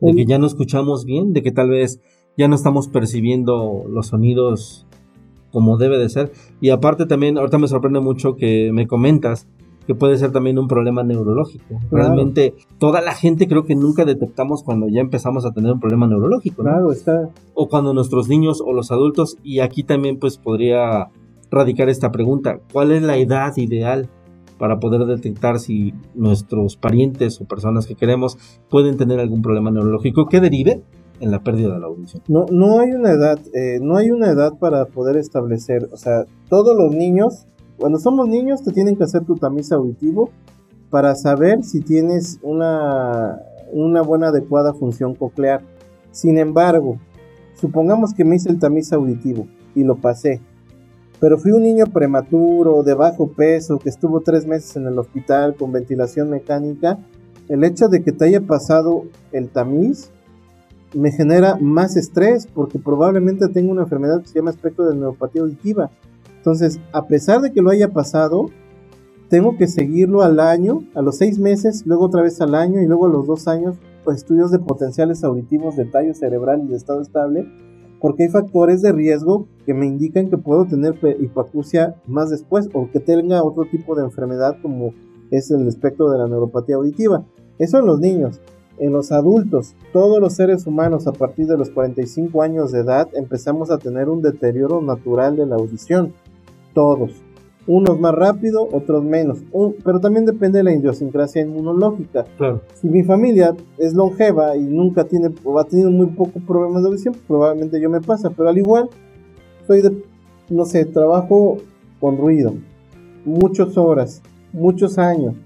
[0.00, 2.00] de que ya no escuchamos bien, de que tal vez
[2.36, 4.86] ya no estamos percibiendo los sonidos
[5.52, 6.32] como debe de ser.
[6.60, 9.46] Y aparte también, ahorita me sorprende mucho que me comentas
[9.86, 11.80] que puede ser también un problema neurológico.
[11.90, 16.06] Realmente toda la gente creo que nunca detectamos cuando ya empezamos a tener un problema
[16.06, 16.62] neurológico.
[16.62, 17.30] Claro, está.
[17.54, 21.08] O cuando nuestros niños o los adultos, y aquí también pues podría
[21.50, 24.08] radicar esta pregunta, ¿cuál es la edad ideal
[24.58, 28.38] para poder detectar si nuestros parientes o personas que queremos
[28.70, 30.82] pueden tener algún problema neurológico que derive
[31.22, 32.22] en la pérdida de la audición.
[32.26, 36.24] No, no hay una edad, eh, no hay una edad para poder establecer, o sea,
[36.48, 37.46] todos los niños,
[37.78, 40.30] cuando somos niños te tienen que hacer tu tamiz auditivo
[40.90, 45.62] para saber si tienes una, una buena adecuada función coclear.
[46.10, 46.98] Sin embargo,
[47.54, 50.40] supongamos que me hice el tamiz auditivo y lo pasé,
[51.20, 55.54] pero fui un niño prematuro, de bajo peso, que estuvo tres meses en el hospital
[55.54, 56.98] con ventilación mecánica,
[57.48, 60.10] el hecho de que te haya pasado el tamiz
[60.94, 65.42] me genera más estrés porque probablemente tengo una enfermedad que se llama espectro de neuropatía
[65.42, 65.90] auditiva.
[66.36, 68.46] Entonces, a pesar de que lo haya pasado,
[69.28, 72.86] tengo que seguirlo al año, a los seis meses, luego otra vez al año y
[72.86, 76.76] luego a los dos años, pues, estudios de potenciales auditivos de tallo cerebral y de
[76.76, 77.46] estado estable,
[78.00, 82.90] porque hay factores de riesgo que me indican que puedo tener hipoacusia más después o
[82.90, 84.92] que tenga otro tipo de enfermedad como
[85.30, 87.24] es el espectro de la neuropatía auditiva.
[87.58, 88.40] Eso en los niños.
[88.82, 93.08] En los adultos, todos los seres humanos a partir de los 45 años de edad
[93.14, 96.12] empezamos a tener un deterioro natural de la audición.
[96.74, 97.12] Todos.
[97.68, 99.38] Unos más rápido, otros menos.
[99.84, 102.24] pero también depende de la idiosincrasia inmunológica.
[102.36, 102.62] Claro.
[102.74, 106.88] Si mi familia es longeva y nunca tiene o ha tenido muy pocos problemas de
[106.88, 108.30] audición, probablemente yo me pasa.
[108.30, 108.88] Pero al igual,
[109.64, 109.92] soy de,
[110.50, 111.58] no sé, trabajo
[112.00, 112.52] con ruido,
[113.24, 115.36] muchas horas, muchos años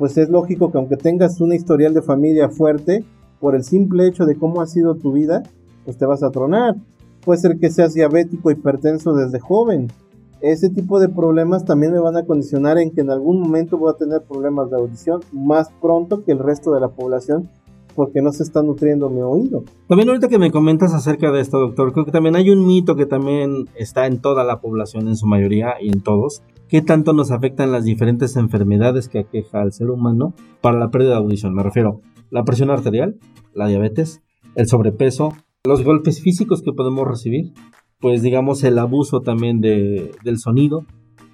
[0.00, 3.04] pues es lógico que aunque tengas una historial de familia fuerte,
[3.38, 5.42] por el simple hecho de cómo ha sido tu vida,
[5.84, 6.74] pues te vas a tronar.
[7.22, 9.88] Puede ser que seas diabético, hipertenso desde joven.
[10.40, 13.92] Ese tipo de problemas también me van a condicionar en que en algún momento voy
[13.92, 17.50] a tener problemas de audición más pronto que el resto de la población
[17.94, 19.64] porque no se está nutriendo mi oído.
[19.86, 22.96] También ahorita que me comentas acerca de esto, doctor, creo que también hay un mito
[22.96, 27.12] que también está en toda la población, en su mayoría y en todos, qué tanto
[27.12, 31.52] nos afectan las diferentes enfermedades que aqueja al ser humano para la pérdida de audición.
[31.52, 33.18] Me refiero a la presión arterial,
[33.52, 34.22] la diabetes,
[34.54, 37.52] el sobrepeso, los golpes físicos que podemos recibir,
[37.98, 40.86] pues digamos el abuso también de, del sonido,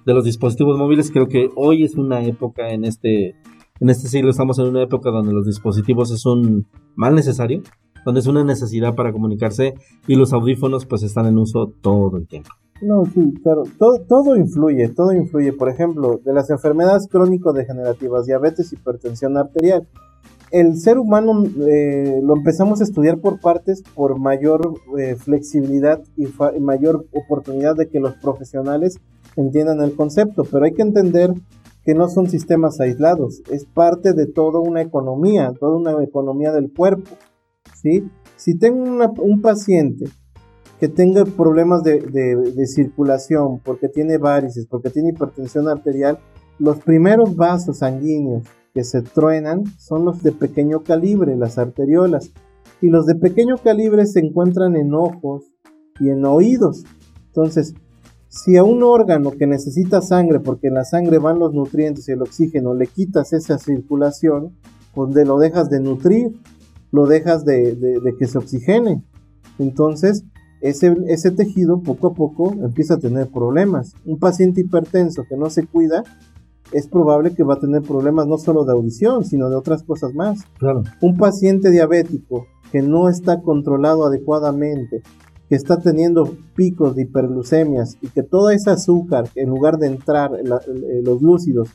[0.07, 1.11] de los dispositivos móviles.
[1.11, 3.35] Creo que hoy es una época en este,
[3.79, 7.61] en este siglo, estamos en una época donde los dispositivos es un mal necesario,
[8.05, 9.75] donde es una necesidad para comunicarse
[10.07, 12.49] y los audífonos pues están en uso todo el tiempo.
[12.81, 15.51] No, sí, claro, todo, todo influye, todo influye.
[15.53, 19.87] Por ejemplo, de las enfermedades crónico-degenerativas, diabetes, hipertensión arterial.
[20.51, 26.27] El ser humano eh, lo empezamos a estudiar por partes por mayor eh, flexibilidad y,
[26.59, 28.99] mayor oportunidad de que los profesionales
[29.35, 31.33] entiendan el concepto, pero hay que entender
[31.83, 36.71] que no son sistemas aislados, es parte de toda una economía, toda una economía del
[36.71, 37.11] cuerpo.
[37.75, 38.03] ¿sí?
[38.35, 38.83] Si tengo
[39.19, 40.05] un paciente
[40.79, 46.19] que tenga problemas de, circulación, porque tiene varices, porque tiene hipertensión arterial,
[46.59, 52.31] los primeros vasos sanguíneos que se truenan son los de pequeño calibre, las arteriolas.
[52.79, 55.45] Y los de pequeño calibre se encuentran en ojos
[55.99, 56.83] y en oídos.
[57.27, 57.73] Entonces,
[58.27, 62.11] si a un órgano que necesita sangre, porque en la sangre van los nutrientes y
[62.11, 64.55] el oxígeno, le quitas esa circulación,
[64.93, 66.39] pues lo dejas de nutrir,
[66.91, 69.03] lo dejas de, de que se oxigene.
[69.57, 70.23] Entonces,
[70.61, 73.93] ese, tejido poco a poco empieza a tener problemas.
[74.05, 76.03] Un paciente hipertenso que no se cuida,
[76.73, 80.13] es probable que va a tener problemas no solo de audición, sino de otras cosas
[80.13, 80.43] más.
[80.57, 80.83] Claro.
[81.01, 85.01] Un paciente diabético que no está controlado adecuadamente,
[85.47, 90.31] que está teniendo picos de hiperglucemias y que toda esa azúcar, en lugar de entrar,
[90.35, 91.69] eh, los lúcidos,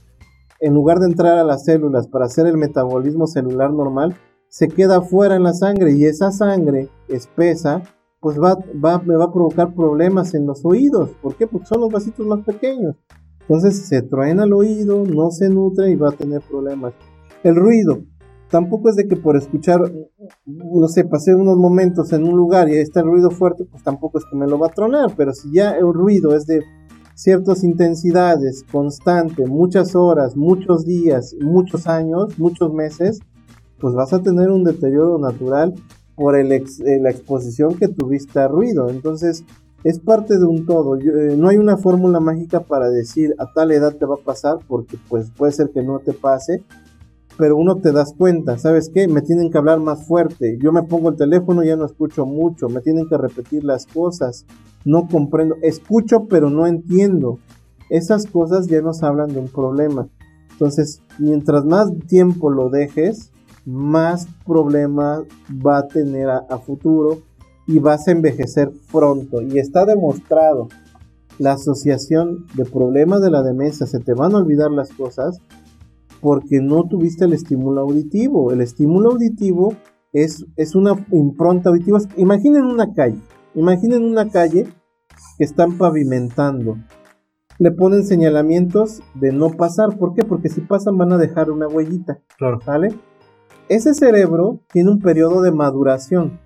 [0.61, 4.15] en lugar de entrar a las células para hacer el metabolismo celular normal,
[4.49, 7.83] se queda fuera en la sangre y esa sangre espesa
[8.23, 11.11] pues va, va, me va a provocar problemas en los oídos.
[11.21, 11.49] ¿Por qué?
[11.49, 12.95] Porque son los vasitos más pequeños.
[13.41, 16.95] Entonces se truena el oído, no se nutre y va a tener problemas.
[17.43, 18.05] El ruido.
[18.49, 19.81] Tampoco es de que por escuchar,
[20.47, 23.83] no sé, pasé unos momentos en un lugar y ahí está el ruido fuerte, pues
[23.83, 25.15] tampoco es que me lo va a tronar.
[25.17, 26.63] Pero si ya el ruido es de
[27.17, 33.19] ciertas intensidades, constante, muchas horas, muchos días, muchos años, muchos meses,
[33.81, 35.75] pues vas a tener un deterioro natural
[36.23, 36.47] por eh,
[37.01, 38.91] la exposición que tuviste a ruido.
[38.91, 39.43] Entonces,
[39.83, 40.95] es parte de un todo.
[40.95, 44.59] Eh, no hay una fórmula mágica para decir a tal edad te va a pasar,
[44.69, 46.63] porque pues puede ser que no te pase,
[47.37, 49.09] pero uno te das cuenta, ¿sabes qué?
[49.09, 50.59] Me tienen que hablar más fuerte.
[50.63, 54.47] Yo me pongo el teléfono ya no escucho mucho, me tienen que repetir las cosas,
[54.85, 57.41] no comprendo, escucho pero no entiendo.
[57.91, 60.07] Esas cosas ya nos hablan de un problema.
[60.53, 63.32] Entonces, mientras más tiempo lo dejes,
[63.65, 67.23] más problemas va a tener a, futuro
[67.67, 69.43] y vas a envejecer pronto.
[69.43, 70.69] Y está demostrado
[71.39, 75.41] la asociación de problemas de la demencia, se te van a olvidar las cosas
[76.21, 78.53] porque no tuviste el estímulo auditivo.
[78.53, 79.75] El estímulo auditivo
[80.13, 81.99] es, es una impronta auditiva.
[82.17, 83.19] Imaginen una calle,
[83.55, 84.69] imaginen una calle
[85.37, 86.79] que están pavimentando.
[87.59, 89.99] Le ponen señalamientos de no pasar.
[89.99, 90.25] ¿Por qué?
[90.25, 92.21] Porque si pasan van a dejar una huellita.
[92.39, 92.61] Claro.
[92.65, 92.95] ¿Vale?
[93.73, 96.39] Ese cerebro tiene un periodo de maduración.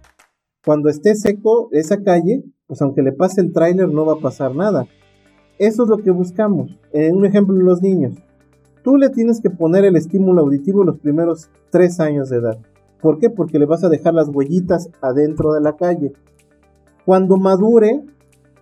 [0.65, 4.55] Cuando esté seco esa calle, pues aunque le pase el tráiler no va a pasar
[4.55, 4.87] nada.
[5.59, 6.79] Eso es lo que buscamos.
[6.93, 8.15] En un ejemplo, los niños.
[8.85, 12.59] Tú le tienes que poner el estímulo auditivo los primeros tres años de edad.
[13.03, 13.29] ¿Por qué?
[13.29, 16.13] Porque le vas a dejar las huellitas adentro de la calle.
[17.05, 18.05] Cuando madure,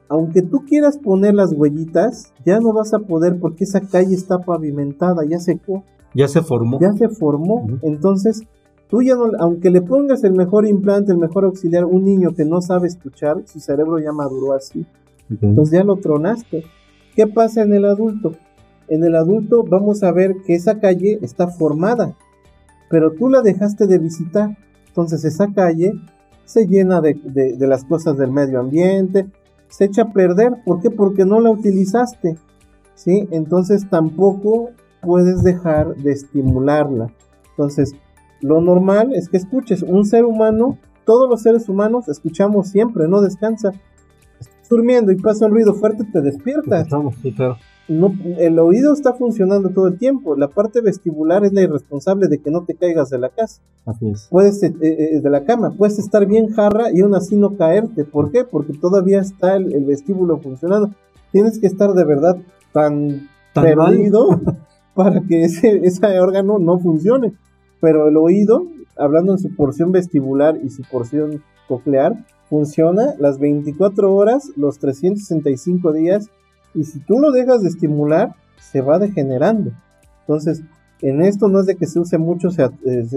[0.09, 4.38] aunque tú quieras poner las huellitas, ya no vas a poder porque esa calle está
[4.38, 5.85] pavimentada, ya secó.
[6.14, 6.79] Ya se formó.
[6.81, 7.66] Ya se formó.
[7.83, 8.42] Entonces,
[8.88, 12.44] tú ya no, aunque le pongas el mejor implante, el mejor auxiliar, un niño que
[12.44, 14.87] no sabe escuchar, su cerebro ya maduró así.
[15.29, 16.64] Entonces ya lo tronaste.
[17.16, 18.33] ¿Qué pasa en el adulto?
[18.88, 22.14] En el adulto vamos a ver que esa calle está formada.
[22.90, 24.57] pero tú la dejaste de visitar.
[24.88, 25.94] Entonces esa calle
[26.44, 29.27] se llena de, de, las cosas del medio ambiente,
[29.68, 30.53] se echa a perder.
[30.64, 30.90] ¿Por qué?
[30.90, 32.37] Porque no la utilizaste.
[32.94, 33.27] ¿sí?
[33.33, 34.70] Entonces tampoco
[35.04, 37.12] puedes dejar de estimularla.
[37.50, 37.94] Entonces,
[38.40, 39.82] lo normal es que escuches.
[39.82, 43.72] Un ser humano, todos los seres humanos escuchamos siempre, no descansa.
[44.40, 46.88] Estás durmiendo y pasa un ruido fuerte, te despiertas.
[47.22, 50.36] Sí, claro no, el oído está funcionando todo el tiempo.
[50.36, 53.60] La parte vestibular es la irresponsable de que no te caigas de la casa.
[53.84, 54.28] Así es.
[54.30, 58.04] Puedes, eh, eh, de la cama, puedes estar bien jarra y aún así no caerte.
[58.04, 58.44] ¿Por qué?
[58.44, 60.90] Porque todavía está el, vestíbulo funcionando.
[61.30, 62.38] Tienes que estar de verdad
[62.72, 64.28] tan, perdido
[64.94, 67.33] para que ese, órgano no funcione.
[67.80, 74.14] Pero el oído, hablando en su porción vestibular y su porción coclear, funciona las 24
[74.14, 76.30] horas, los 365 días
[76.74, 79.72] y si tú lo dejas de estimular, se va degenerando.
[80.20, 80.62] Entonces,
[81.00, 82.70] en esto no es de que se use mucho, se, eh,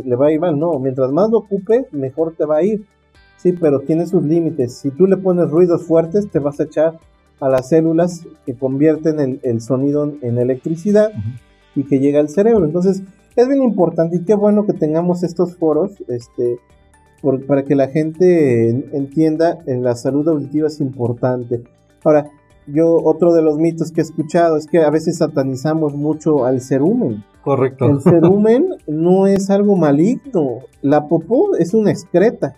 [0.04, 0.78] le va a ir mal, no.
[0.80, 2.86] Mientras más lo ocupe, mejor te va a ir.
[3.38, 4.78] Sí, pero tiene sus límites.
[4.78, 7.00] Si tú le pones ruidos fuertes, te vas a echar
[7.40, 11.12] a las células que convierten el, sonido en electricidad
[11.78, 12.66] y que llega al cerebro.
[12.66, 13.04] Entonces,
[13.36, 16.58] es bien importante y qué bueno que tengamos estos foros este,
[17.48, 21.64] para que la gente entienda en la salud auditiva es importante.
[22.04, 22.32] Ahora,
[22.66, 26.62] yo otro de los mitos que he escuchado es que a veces satanizamos mucho al
[26.62, 27.24] cerumen.
[27.44, 27.86] Correcto.
[27.86, 30.60] El cerumen no es algo maligno.
[30.82, 32.56] La popó es una excreta.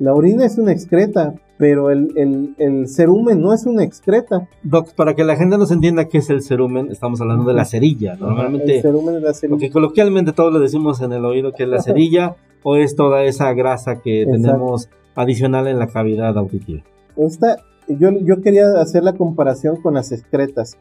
[0.00, 4.48] La orina es una excreta, pero el, el, el, cerumen no es una excreta.
[4.62, 7.66] Doc, para que la gente nos entienda qué es el cerumen, estamos hablando de la
[7.66, 8.16] cerilla.
[8.16, 9.50] Normalmente, el cerumen es la cerilla.
[9.56, 13.24] Porque coloquialmente todos le decimos en el oído que es la cerilla o es toda
[13.24, 16.82] esa grasa que tenemos adicional en la cavidad auditiva.
[17.18, 20.78] Esta, yo, quería hacer la comparación con las excretas.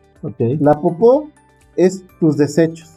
[0.62, 1.30] La popó
[1.76, 2.90] es tus desechos.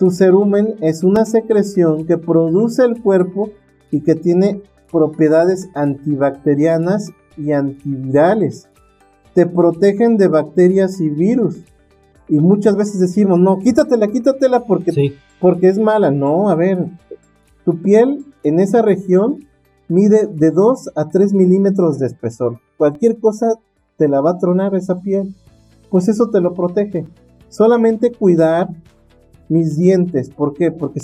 [0.00, 3.50] Tu cerumen es una secreción que produce el cuerpo
[3.92, 8.68] y que tiene propiedades antibacterianas y antivirales.
[9.34, 11.62] Te protegen de bacterias y virus.
[12.28, 16.10] Y muchas veces decimos, no, quítatela, quítatela porque, porque es mala.
[16.10, 16.86] No, a ver,
[17.64, 19.46] tu piel en esa región
[19.88, 22.60] mide de 2 a 3 milímetros de espesor.
[22.76, 23.54] Cualquier cosa
[23.96, 25.34] te la va a tronar esa piel.
[25.90, 27.06] Pues eso te lo protege.
[27.48, 28.68] Solamente cuidar
[29.50, 30.30] mis dientes.
[30.30, 30.70] ¿Por qué?
[30.70, 31.00] Porque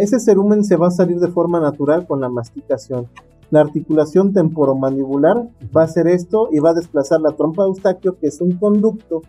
[0.00, 3.06] ese cerumen se va a salir de forma natural con la masticación.
[3.50, 8.18] La articulación temporomandibular va a hacer esto y va a desplazar la trompa de eustaquio,
[8.18, 9.22] que es un conducto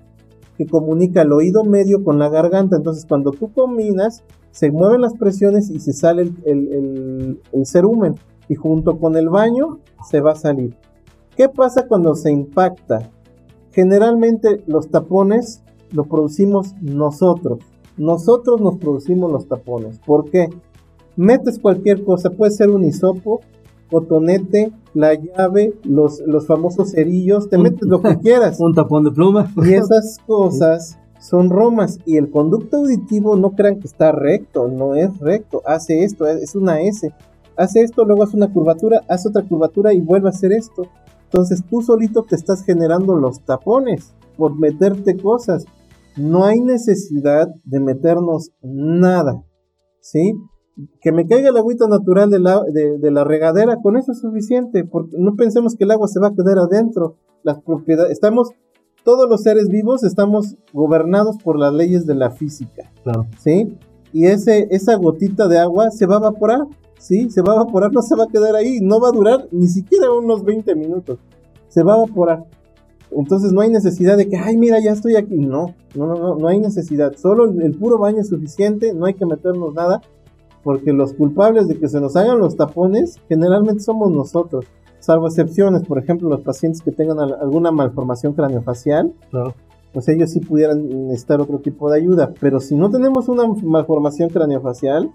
[0.57, 2.75] que comunica el oído medio con la garganta.
[2.75, 8.15] Entonces, cuando tú combinas, se mueven las presiones y se sale el, el cerumen
[8.49, 10.75] y junto con el baño se va a salir.
[11.37, 13.11] ¿Qué pasa cuando se impacta?
[13.71, 17.59] Generalmente los tapones los producimos nosotros.
[17.99, 19.99] Nosotros nos producimos los tapones.
[19.99, 20.49] ¿Por qué?
[21.15, 23.41] Metes cualquier cosa, puede ser un hisopo,
[23.91, 28.59] cotonete, la llave, los, los famosos cerillos, te metes lo que quieras.
[28.59, 29.53] Un tapón de pluma.
[29.57, 31.99] Y esas cosas son romas.
[32.05, 35.61] Y el conducto auditivo no crean que está recto, no es recto.
[35.65, 37.13] Hace esto, es una S
[37.59, 40.87] hace esto, luego hace una curvatura, hace otra curvatura y vuelve a hacer esto.
[41.25, 45.65] Entonces tú solito te estás generando los tapones por meterte cosas.
[46.19, 49.43] No hay necesidad de meternos nada.
[50.01, 50.33] ¿Sí?
[51.01, 54.85] Que me caiga el agüita natural de la, de, la regadera, con eso es suficiente,
[54.85, 57.17] porque no pensemos que el agua se va a quedar adentro.
[57.43, 58.49] Las propiedades, estamos,
[59.03, 62.91] todos los seres vivos estamos gobernados por las leyes de la física.
[63.03, 63.25] Claro.
[63.39, 63.77] ¿Sí?
[64.13, 66.67] Y ese, esa gotita de agua se va a evaporar
[66.99, 67.29] ¿sí?
[67.31, 69.67] Se va a evaporar, no se va a quedar ahí, no va a durar ni
[69.67, 71.17] siquiera unos 20 minutos,
[71.67, 72.43] se va a evaporar.
[73.11, 75.35] Entonces no hay necesidad de que, ay, mira, ya estoy aquí.
[75.35, 77.15] No, no, no, no, no hay necesidad.
[77.15, 80.01] Solo el, puro baño es suficiente, no hay que meternos nada,
[80.63, 84.65] porque los culpables de que se nos hagan los tapones generalmente somos nosotros.
[84.99, 89.13] Salvo excepciones, por ejemplo, los pacientes que tengan alguna malformación craneofacial,
[89.93, 92.33] pues ellos sí pudieran necesitar otro tipo de ayuda.
[92.39, 95.09] Pero si no tenemos una malformación craneofacial,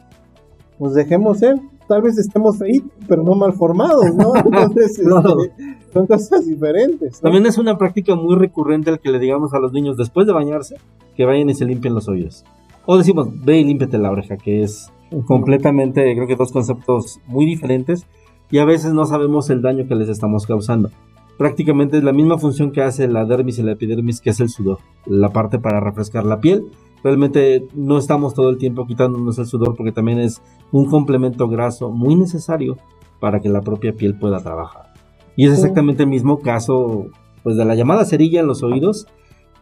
[0.78, 4.34] pues dejemos ser tal vez estemos feitos, pero no mal formados, ¿no?
[4.44, 5.52] Entonces, este,
[5.92, 7.20] son cosas diferentes.
[7.20, 10.32] También es una práctica muy recurrente el que le digamos a los niños después de
[10.32, 10.76] bañarse
[11.16, 12.44] que vayan y se limpien los oídos.
[12.86, 14.90] O decimos, ve y límpiate la oreja, que es
[15.26, 18.06] completamente, creo que dos conceptos muy diferentes
[18.50, 20.90] y a veces no sabemos el daño que les estamos causando.
[21.38, 24.50] Prácticamente es la misma función que hace la dermis y la epidermis, que es el
[24.50, 26.64] sudor, la parte para refrescar la piel
[27.04, 30.42] realmente no estamos todo el tiempo quitándonos el sudor porque también es
[30.72, 32.78] un complemento graso muy necesario
[33.20, 34.94] para que la propia piel pueda trabajar.
[35.36, 37.06] Y es exactamente el mismo caso
[37.42, 39.06] pues de la llamada cerilla en los oídos.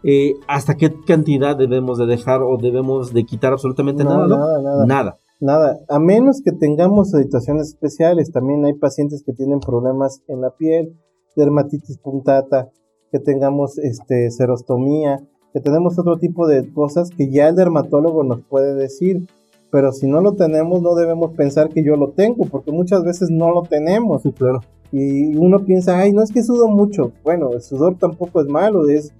[0.05, 4.86] Eh, ¿Hasta qué cantidad debemos de dejar o debemos de quitar absolutamente nada, nada, nada,
[4.86, 5.18] nada?
[5.40, 10.51] Nada, a menos que tengamos situaciones especiales, también hay pacientes que tienen problemas en la
[10.51, 10.97] piel,
[11.34, 12.70] dermatitis punctata,
[13.11, 15.18] que tengamos este serostomía,
[15.53, 19.27] que tenemos otro tipo de cosas que ya el dermatólogo nos puede decir,
[19.71, 23.31] pero si no lo tenemos no debemos pensar que yo lo tengo, porque muchas veces
[23.31, 24.23] no lo tenemos.
[24.37, 24.61] claro.
[24.91, 27.13] Y uno piensa, ay, no es que sudo mucho.
[27.25, 29.13] Bueno, el sudor tampoco es malo, es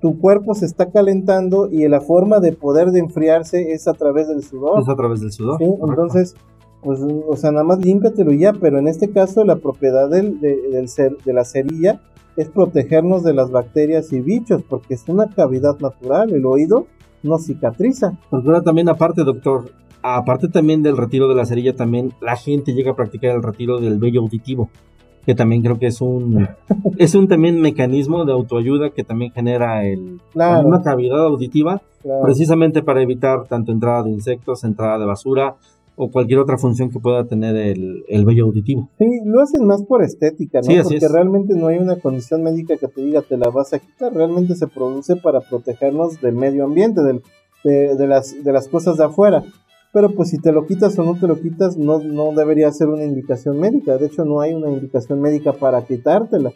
[0.00, 4.28] tu cuerpo se está calentando y la forma de poder de enfriarse es a través
[4.28, 4.80] del sudor.
[4.80, 5.58] Es a través del sudor.
[5.58, 5.64] ¿sí?
[5.64, 6.34] Entonces,
[6.82, 10.88] pues, o sea, nada más límpiatelo ya, pero en este caso la propiedad del, del
[10.88, 12.00] ser, de la cerilla
[12.36, 16.86] es protegernos de las bacterias y bichos, porque es una cavidad natural, el oído
[17.22, 18.18] no cicatriza.
[18.30, 19.72] Ahora también aparte, doctor,
[20.02, 23.78] aparte también del retiro de la cerilla, también la gente llega a practicar el retiro
[23.80, 24.70] del vello auditivo
[25.26, 26.48] que también creo que es un
[26.98, 31.82] es un también mecanismo de autoayuda que también genera el, una cavidad auditiva
[32.22, 35.56] precisamente para evitar tanto entrada de insectos, entrada de basura
[36.02, 38.88] o cualquier otra función que pueda tener el, el vello auditivo.
[38.98, 40.82] Sí, lo hacen más por estética, ¿no?
[40.82, 44.14] Porque realmente no hay una condición médica que te diga te la vas a quitar,
[44.14, 47.22] realmente se produce para protegernos del medio ambiente, del,
[47.64, 49.44] de, de, las, de las cosas de afuera
[49.92, 52.88] pero pues si te lo quitas o no te lo quitas, no, no debería ser
[52.88, 53.96] una indicación médica.
[53.96, 56.52] De hecho, no hay una indicación médica para quitártela.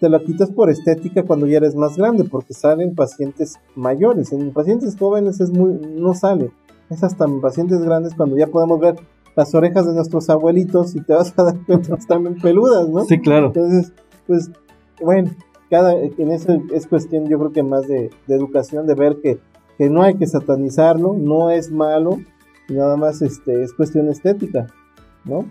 [0.00, 4.32] Te la quitas por estética cuando ya eres más grande, porque salen pacientes mayores.
[4.32, 6.52] En pacientes jóvenes es muy, no sale.
[6.90, 8.96] Es hasta en pacientes grandes cuando ya podemos ver
[9.36, 13.04] las orejas de nuestros abuelitos y te vas a dar cuenta que están peludas, ¿no?
[13.04, 13.48] Sí, claro.
[13.48, 13.92] Entonces,
[14.26, 14.50] pues,
[15.00, 15.30] bueno,
[15.70, 19.38] cada, en eso es cuestión, yo creo que más de, de educación, de ver que,
[19.76, 22.18] que no hay que satanizarlo, no es malo,
[22.68, 24.66] nada más este, es cuestión estética,
[25.24, 25.46] ¿no?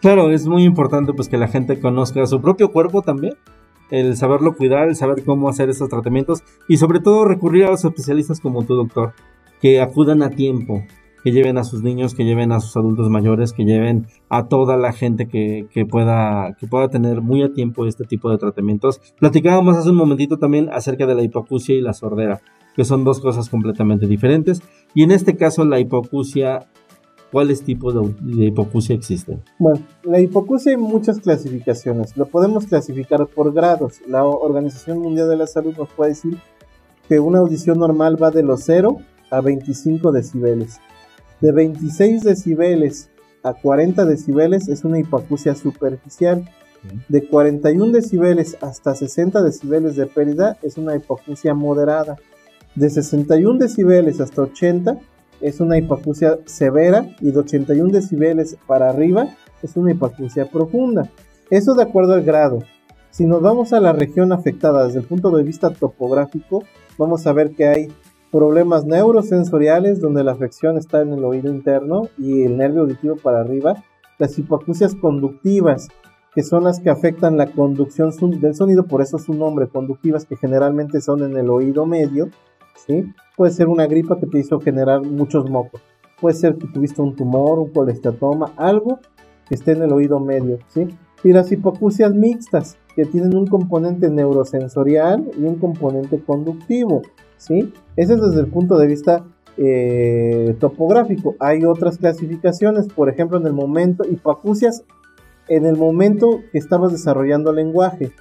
[0.00, 3.34] Claro, es muy importante pues que la gente conozca su propio cuerpo también,
[3.90, 7.84] el saberlo cuidar, el saber cómo hacer estos tratamientos y sobre todo recurrir a los
[7.84, 9.12] especialistas como tu doctor,
[9.60, 10.84] que acudan a tiempo,
[11.22, 14.76] que lleven a sus niños, que lleven a sus adultos mayores, que lleven a toda
[14.76, 19.00] la gente que, que, pueda, que pueda tener muy a tiempo este tipo de tratamientos.
[19.18, 22.40] Platicábamos hace un momentito también acerca de la hipoacusia y la sordera
[22.76, 24.62] que son dos cosas completamente diferentes.
[24.94, 26.66] Y en este caso la hipocusia,
[27.32, 29.42] ¿cuáles tipos de, hipocusia existen?
[29.58, 32.16] Bueno, la hipocusia hay muchas clasificaciones.
[32.16, 34.00] Lo podemos clasificar por grados.
[34.06, 36.38] La Organización Mundial de la Salud nos puede decir
[37.08, 38.98] que una audición normal va de los 0
[39.30, 40.80] a 25 decibeles.
[41.40, 43.10] De 26 decibeles
[43.42, 46.48] a 40 decibeles es una hipoacusia superficial.
[47.08, 52.16] De 41 decibeles hasta 60 decibeles de pérdida es una hipoacusia moderada
[52.74, 54.98] de 61 decibeles hasta 80
[55.40, 59.28] es una hipoacusia severa y de 81 decibeles para arriba
[59.62, 61.10] es una hipoacusia profunda.
[61.50, 62.62] Eso de acuerdo al grado.
[63.10, 66.62] Si nos vamos a la región afectada desde el punto de vista topográfico,
[66.96, 67.88] vamos a ver que hay
[68.30, 73.40] problemas neurosensoriales donde la afección está en el oído interno y el nervio auditivo para
[73.40, 73.82] arriba,
[74.18, 75.88] las hipoacusias conductivas,
[76.34, 80.36] que son las que afectan la conducción del sonido, por eso su nombre, conductivas, que
[80.36, 82.30] generalmente son en el oído medio,
[83.36, 85.80] Puede ser una gripa que te hizo generar muchos mocos.
[86.20, 89.00] Puede ser que tuviste un tumor, un colesteroma, algo
[89.48, 90.88] que esté en el oído medio, ¿sí?
[91.24, 97.02] Y las hipocusias mixtas, que tienen un componente neurosensorial y un componente conductivo,
[97.48, 99.24] Ese es desde el punto de vista
[99.56, 101.36] eh, topográfico.
[101.40, 104.84] Hay otras clasificaciones, por ejemplo, en el momento, hipoacusias
[105.48, 108.12] en el momento que estabas desarrollando lenguaje.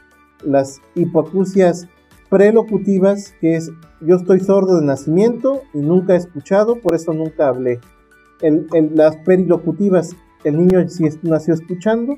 [0.43, 1.87] Las hipoacusias
[2.29, 7.49] prelocutivas, que es yo estoy sordo de nacimiento y nunca he escuchado, por eso nunca
[7.49, 7.79] hablé.
[8.41, 12.15] El, las perilocutivas, el niño si nació escuchando,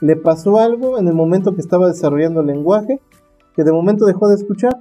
[0.00, 3.00] le pasó algo en el momento que estaba desarrollando el lenguaje,
[3.54, 4.80] que de momento dejó de escuchar.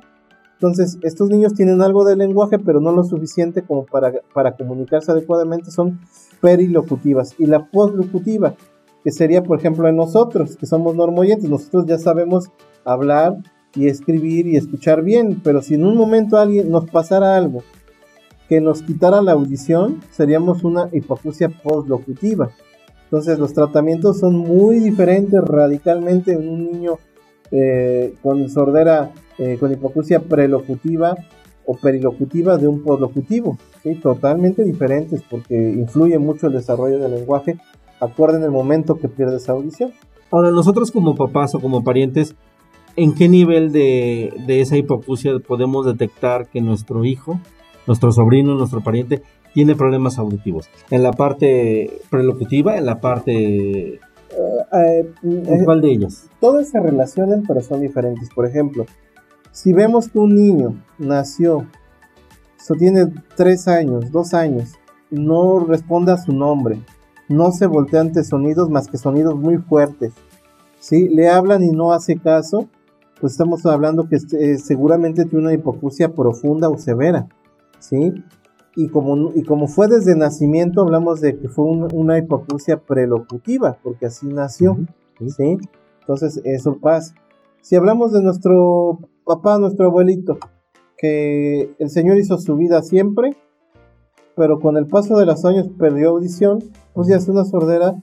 [0.57, 5.11] Entonces, estos niños tienen algo de lenguaje, pero no lo suficiente como para, para comunicarse
[5.11, 5.99] adecuadamente, son
[6.41, 7.35] perilocutivas.
[7.37, 8.55] Y la postlocutiva,
[9.03, 12.49] que sería, por ejemplo, en nosotros, que somos normoyentes, nosotros ya sabemos
[12.83, 13.37] hablar,
[13.77, 17.63] y escribir y escuchar bien, pero si en un momento alguien nos pasara algo
[18.49, 22.49] que nos quitara la audición, seríamos una hipoacusia postlocutiva.
[23.03, 26.97] Entonces los tratamientos son muy diferentes radicalmente en un niño
[27.51, 31.15] eh, con sordera, eh, con hipoacusia prelocutiva
[31.65, 33.57] o perilocutiva de un postlocutivo.
[33.83, 33.95] ¿sí?
[33.95, 37.59] Totalmente diferentes porque influye mucho el desarrollo del lenguaje
[37.99, 39.91] acorde en el momento que pierdes audición.
[40.31, 42.35] Ahora, nosotros como papás o como parientes,
[42.95, 47.39] ¿en qué nivel de, esa hipocusia podemos detectar que nuestro hijo,
[47.85, 49.21] nuestro sobrino, nuestro pariente
[49.53, 50.69] tiene problemas auditivos?
[50.91, 53.93] ¿En la parte prelocutiva, en la parte...
[53.93, 53.99] Eh,
[54.73, 56.29] eh, ¿En cuál de ellas?
[56.41, 58.29] Todas se relacionan, pero son diferentes.
[58.29, 58.85] Por ejemplo,
[59.57, 61.65] si vemos que un niño nació,
[62.59, 64.75] so tiene tres años, dos años,
[65.09, 66.79] no responde a su nombre,
[67.27, 70.13] no se voltea ante sonidos más que sonidos muy fuertes.
[70.79, 71.09] ¿sí?
[71.09, 72.69] Le hablan y no hace caso,
[73.19, 77.27] pues estamos hablando que eh, seguramente tiene una hipocusia profunda o severa.
[77.79, 78.13] ¿sí?
[78.75, 84.05] Y como, y como fue desde nacimiento, hablamos de que fue una hipocusia prelocutiva, porque
[84.05, 84.77] así nació.
[85.35, 85.57] ¿sí?
[86.01, 87.15] Entonces eso pasa.
[87.61, 90.39] Si hablamos de nuestro papá, nuestro abuelito,
[90.97, 93.35] que el Señor hizo su vida siempre,
[94.35, 96.63] pero con el paso de los años perdió audición,
[96.93, 97.99] pues ya es una sordera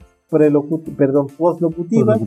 [0.97, 2.18] perdón, postlocutiva,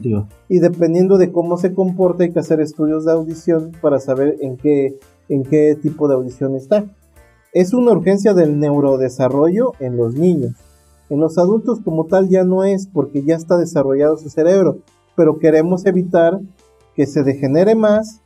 [0.48, 4.56] y dependiendo de cómo se comporta hay que hacer estudios de audición para saber en
[4.56, 6.86] qué, en qué tipo de audición está.
[7.54, 10.54] Es una urgencia del neurodesarrollo en los niños.
[11.10, 14.80] En los adultos como tal ya no es porque ya está desarrollado su cerebro,
[15.16, 16.40] pero queremos evitar
[16.96, 18.22] que se degenere más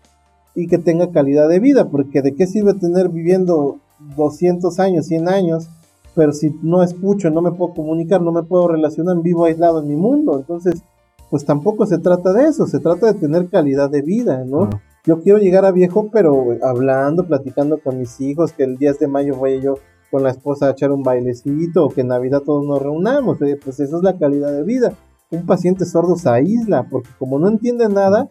[0.55, 3.77] y que tenga calidad de vida, porque de qué sirve tener viviendo
[4.17, 5.69] 200 años, 100 años,
[6.15, 9.87] pero si no escucho, no me puedo comunicar, no me puedo relacionar, vivo aislado en
[9.87, 10.83] mi mundo, entonces,
[11.29, 14.69] pues tampoco se trata de eso, se trata de tener calidad de vida, ¿no?
[15.05, 19.07] Yo quiero llegar a viejo, pero hablando, platicando con mis hijos, que el 10 de
[19.07, 19.75] mayo vaya yo
[20.11, 23.79] con la esposa a echar un bailecito, o que en Navidad todos nos reunamos, pues
[23.79, 24.93] eso es la calidad de vida.
[25.31, 28.29] Un paciente sordo se aísla, porque como no entiende nada,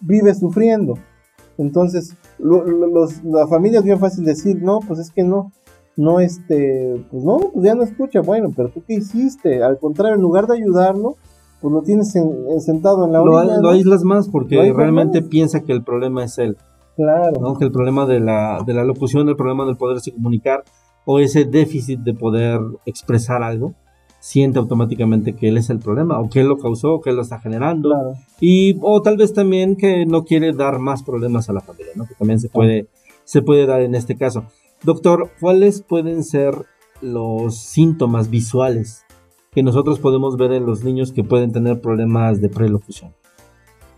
[0.00, 0.94] vive sufriendo.
[1.58, 5.52] Entonces, la familia es bien fácil decir, no, pues es que no,
[5.96, 10.16] no, este, pues no, pues ya no escucha, bueno, pero tú qué hiciste, al contrario,
[10.16, 11.16] en lugar de ayudarlo,
[11.60, 12.12] pues lo tienes
[12.58, 13.60] sentado en la orilla.
[13.60, 16.56] Lo, aíslas más porque realmente piensa que el problema es él.
[16.96, 17.56] Claro.
[17.58, 20.64] Que el problema de la, de la locución, el problema del poderse comunicar
[21.04, 23.74] o ese déficit de poder expresar algo,
[24.22, 27.16] siente automáticamente que él es el problema, o que él lo causó, o que él
[27.16, 31.52] lo está generando, y o tal vez también que no quiere dar más problemas a
[31.52, 32.06] la familia, ¿no?
[32.06, 32.86] Que también se puede,
[33.24, 34.44] se puede dar en este caso.
[34.84, 36.54] Doctor, ¿cuáles pueden ser
[37.00, 39.04] los síntomas visuales
[39.50, 43.10] que nosotros podemos ver en los niños que pueden tener problemas de prelocución?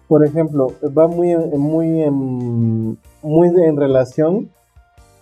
[0.08, 4.48] Por ejemplo, va muy, muy, en, muy en relación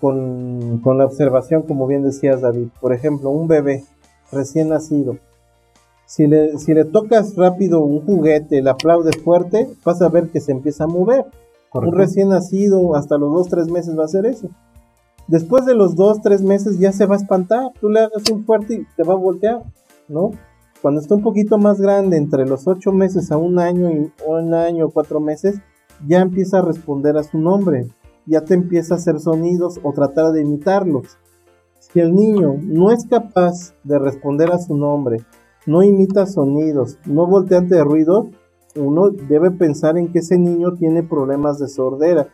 [0.01, 2.69] con, con la observación, como bien decías David.
[2.81, 3.83] Por ejemplo, un bebé
[4.33, 5.19] recién nacido.
[6.07, 10.41] Si le, si le tocas rápido un juguete, le aplaudes fuerte, vas a ver que
[10.41, 11.27] se empieza a mover.
[11.73, 14.49] Un recién nacido, hasta los 2, 3 meses va a hacer eso.
[15.27, 17.73] Después de los 2, 3 meses ya se va a espantar.
[17.81, 19.63] Tú le hagas un fuerte y te va a voltear,
[20.09, 20.33] ¿no?
[20.83, 24.53] Cuando está un poquito más grande, entre los 8 meses a un año y un
[24.53, 25.61] año o 4 meses,
[26.07, 27.87] ya empieza a responder a su nombre.
[28.27, 31.17] Ya te empieza a hacer sonidos o tratar de imitarlos.
[31.93, 35.19] Si el niño no es capaz de responder a su nombre,
[35.67, 38.31] no imita sonidos, no voltea ante ruido,
[38.77, 42.29] uno debe pensar en que ese niño tiene problemas de sordera.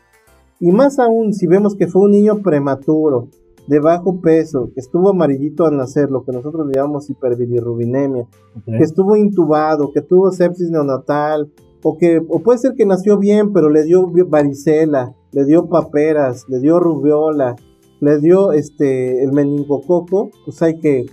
[0.60, 3.28] Y más aún si vemos que fue un niño prematuro,
[3.66, 8.26] de bajo peso, que estuvo amarillito al nacer, lo que nosotros llamamos hiperbilirrubinemia,
[8.64, 11.52] que estuvo intubado, que tuvo sepsis neonatal,
[11.82, 16.46] o que o puede ser que nació bien, pero le dio varicela, le dio paperas,
[16.48, 17.56] le dio rubiola,
[18.00, 21.06] le dio este el meningococo, pues hay que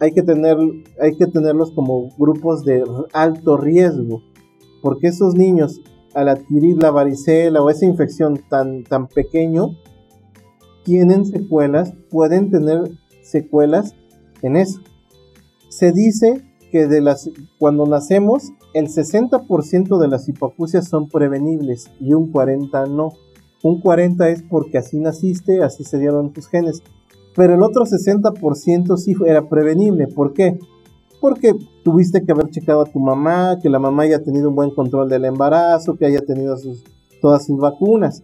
[0.00, 0.56] hay que tener
[1.00, 4.22] hay que tenerlos como grupos de alto riesgo,
[4.82, 5.80] porque esos niños
[6.14, 9.70] al adquirir la varicela o esa infección tan tan pequeño
[10.84, 12.90] tienen secuelas, pueden tener
[13.22, 13.94] secuelas
[14.42, 14.80] en eso.
[15.68, 22.12] Se dice que de las cuando nacemos el 60% de las hipoacusias son prevenibles y
[22.12, 23.12] un 40 no.
[23.62, 26.82] Un 40 es porque así naciste, así se dieron tus genes.
[27.34, 30.06] Pero el otro 60% sí era prevenible.
[30.08, 30.58] ¿Por qué?
[31.20, 34.70] Porque tuviste que haber checado a tu mamá, que la mamá haya tenido un buen
[34.70, 36.56] control del embarazo, que haya tenido
[37.20, 38.22] todas sus vacunas.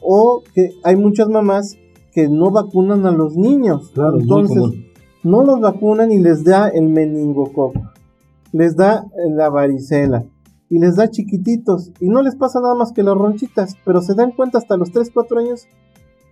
[0.00, 1.76] O que hay muchas mamás
[2.12, 3.90] que no vacunan a los niños.
[3.94, 4.62] Claro, Entonces,
[5.22, 7.72] no los vacunan y les da el meningococo.
[8.52, 10.24] Les da la varicela
[10.68, 14.14] y les da chiquititos y no les pasa nada más que las ronchitas, pero se
[14.14, 15.66] dan cuenta hasta los 3, 4 años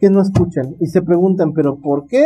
[0.01, 2.25] que no escuchan y se preguntan, pero ¿por qué?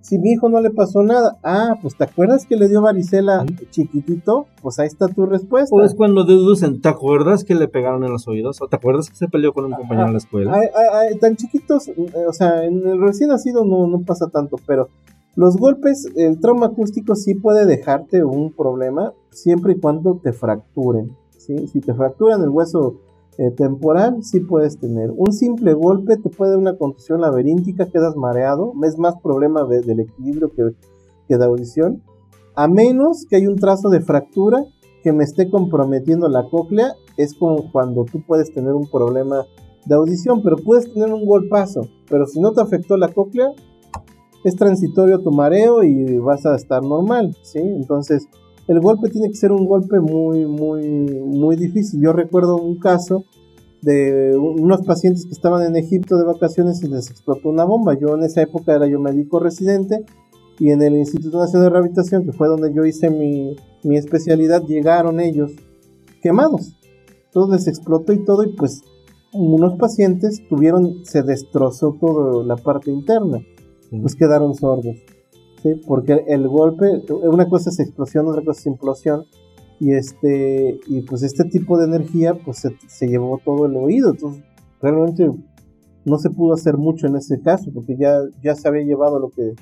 [0.00, 3.44] Si mi hijo no le pasó nada, ah, pues ¿te acuerdas que le dio varicela
[3.70, 4.46] chiquitito?
[4.62, 5.74] Pues ahí está tu respuesta.
[5.74, 8.62] O es cuando deducen, ¿te acuerdas que le pegaron en los oídos?
[8.62, 10.58] ¿O te acuerdas que se peleó con un compañero en la escuela?
[11.20, 11.90] tan chiquitos,
[12.26, 14.88] o sea, en el recién nacido no, no pasa tanto, pero
[15.34, 19.12] los golpes, el trauma acústico sí puede dejarte un problema
[19.42, 21.16] siempre y cuando te fracturen.
[21.38, 23.00] Si te fracturan el hueso
[23.38, 25.10] eh, temporal, sí puedes tener.
[25.16, 30.00] Un simple golpe te puede dar una contusión laberíntica, quedas mareado, es más problema del
[30.00, 30.74] equilibrio que,
[31.26, 32.02] que de audición.
[32.54, 34.64] A menos que hay un trazo de fractura
[35.02, 39.46] que me esté comprometiendo la cóclea, es como cuando tú puedes tener un problema
[39.86, 43.52] de audición, pero puedes tener un golpazo, pero si no te afectó la cóclea,
[44.44, 47.60] es transitorio tu mareo y vas a estar normal, ¿sí?
[47.60, 48.28] Entonces,
[48.68, 50.82] el golpe tiene que ser un golpe muy, muy,
[51.24, 52.00] muy difícil.
[52.02, 53.24] Yo recuerdo un caso
[53.80, 57.98] de unos pacientes que estaban en Egipto de vacaciones y les explotó una bomba.
[57.98, 60.04] Yo en esa época era yo médico residente
[60.58, 64.62] y en el Instituto Nacional de Rehabilitación, que fue donde yo hice mi, mi especialidad,
[64.64, 65.52] llegaron ellos
[66.20, 66.76] quemados.
[67.32, 68.82] Todo les explotó y todo y pues
[69.32, 73.38] unos pacientes tuvieron, se destrozó toda la parte interna,
[73.90, 74.96] pues quedaron sordos,
[75.62, 75.80] ¿sí?
[75.86, 79.24] porque el golpe, una cosa es explosión, otra cosa es implosión,
[79.80, 84.42] y este, y pues este tipo de energía pues se, llevó todo el oído, entonces
[84.80, 85.30] realmente
[86.04, 89.30] no se pudo hacer mucho en ese caso, porque ya, ya se había llevado lo
[89.30, 89.54] que,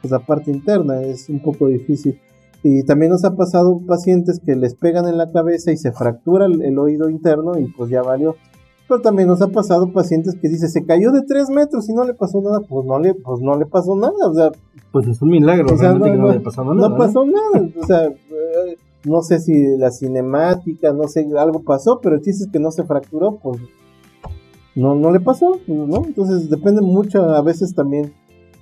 [0.00, 2.20] pues la parte interna, es un poco difícil.
[2.62, 6.46] Y también nos ha pasado pacientes que les pegan en la cabeza y se fractura
[6.46, 8.36] el oído interno y pues ya valió.
[8.86, 12.04] Pero también nos ha pasado pacientes que dice se cayó de 3 metros y no
[12.04, 14.52] le pasó nada, pues no le, pues no le pasó nada, o sea,
[14.92, 16.88] pues es un milagro, o sea, no, que no, le pasó nada.
[16.88, 22.00] No pasó nada, o sea, eh, no sé si la cinemática, no sé, algo pasó,
[22.02, 23.58] pero el chiste es que no se fracturó, pues
[24.74, 26.04] no, no le pasó, ¿no?
[26.04, 28.12] Entonces depende mucho a veces también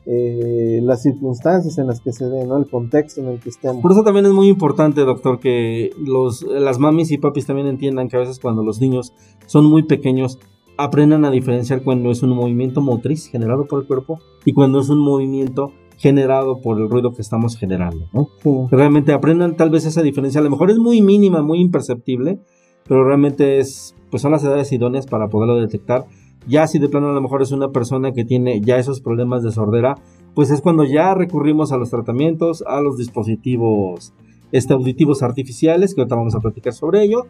[0.05, 2.57] eh, las circunstancias en las que se den, ¿no?
[2.57, 3.83] El contexto en el que estemos.
[3.83, 8.09] Por eso también es muy importante, doctor, que los, las mamis y papis también entiendan
[8.09, 9.13] que a veces cuando los niños
[9.47, 10.39] son muy pequeños,
[10.77, 14.89] aprendan a diferenciar cuando es un movimiento motriz generado por el cuerpo y cuando es
[14.89, 18.29] un movimiento generado por el ruido que estamos generando, ¿no?
[18.71, 22.41] Realmente aprendan tal vez esa diferencia, a lo mejor es muy mínima, muy imperceptible,
[22.89, 26.07] pero realmente es, pues son las edades idóneas para poderlo detectar
[26.47, 29.43] ya si de plano a lo mejor es una persona que tiene ya esos problemas
[29.43, 29.97] de sordera,
[30.35, 34.13] pues es cuando ya recurrimos a los tratamientos, a los dispositivos
[34.51, 37.27] este, auditivos artificiales, que ahorita vamos a platicar sobre ello,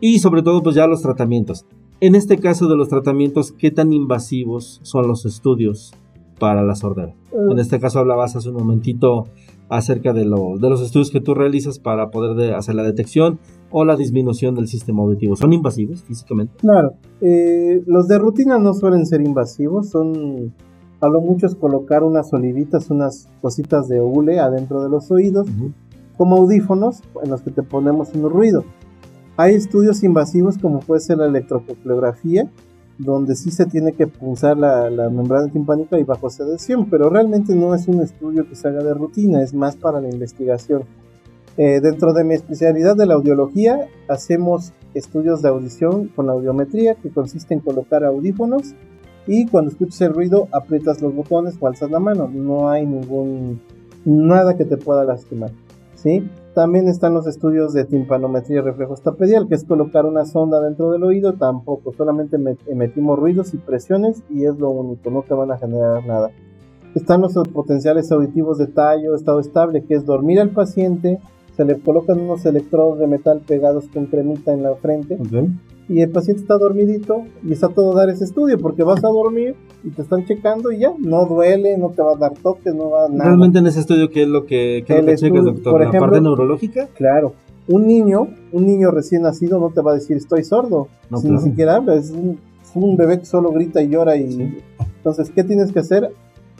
[0.00, 1.66] y sobre todo pues ya los tratamientos.
[2.00, 5.92] En este caso de los tratamientos, ¿qué tan invasivos son los estudios
[6.38, 7.14] para la sordera?
[7.50, 9.26] En este caso hablabas hace un momentito
[9.70, 13.38] acerca de, de los estudios que tú realizas para poder hacer la detección
[13.70, 15.36] o la disminución del sistema auditivo.
[15.36, 16.54] ¿Son invasivos físicamente?
[16.58, 20.52] Claro, eh, los de rutina no suelen ser invasivos, son
[21.00, 25.48] a lo mucho es colocar unas olivitas, unas cositas de hule adentro de los oídos,
[26.18, 28.64] como audífonos en los que te ponemos un ruido.
[29.36, 32.50] Hay estudios invasivos como puede ser la electrocoplografía,
[33.00, 37.74] donde sí se tiene que pulsar la, membrana timpánica y bajo sedación, pero realmente no
[37.74, 40.84] es un estudio que se haga de rutina, es más para la investigación.
[41.56, 47.10] Eh, dentro de mi especialidad de la audiología, hacemos estudios de audición con audiometría, que
[47.10, 48.74] consiste en colocar audífonos
[49.26, 52.28] y cuando escuches el ruido aprietas los botones o alzas la mano.
[52.28, 53.60] No hay ningún
[54.04, 55.50] nada que te pueda lastimar.
[55.94, 56.28] ¿sí?
[56.60, 60.90] También están los estudios de timpanometría y reflejo estapedial, que es colocar una sonda dentro
[60.90, 61.32] del oído.
[61.32, 62.36] Tampoco, solamente
[62.66, 66.30] emitimos ruidos y presiones y es lo único, no te van a generar nada.
[66.94, 71.18] Están los potenciales auditivos de tallo, estado estable, que es dormir al paciente
[71.60, 75.18] se le colocan unos electrodos de metal pegados con cremita en la frente.
[75.90, 79.56] Y el paciente está dormidito y está todo dar ese estudio porque vas a dormir
[79.84, 82.88] y te están checando y ya, no duele, no te va a dar toques, no
[82.88, 83.24] va a nada.
[83.24, 85.72] Realmente en ese estudio, ¿qué es lo que, qué doctor?
[85.72, 86.88] Por ejemplo, ¿La parte neurológica?
[86.94, 87.34] Claro.
[87.68, 90.88] Un niño, un niño recién nacido no te va a decir estoy sordo,
[91.20, 94.62] si ni siquiera habla, es un, bebé que solo grita y llora y...
[94.96, 96.10] Entonces, ¿qué tienes que hacer?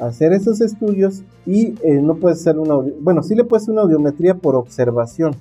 [0.01, 3.83] Hacer esos estudios y eh, no puede ser una, bueno, sí le puede ser una
[3.83, 5.35] audiometría por observación,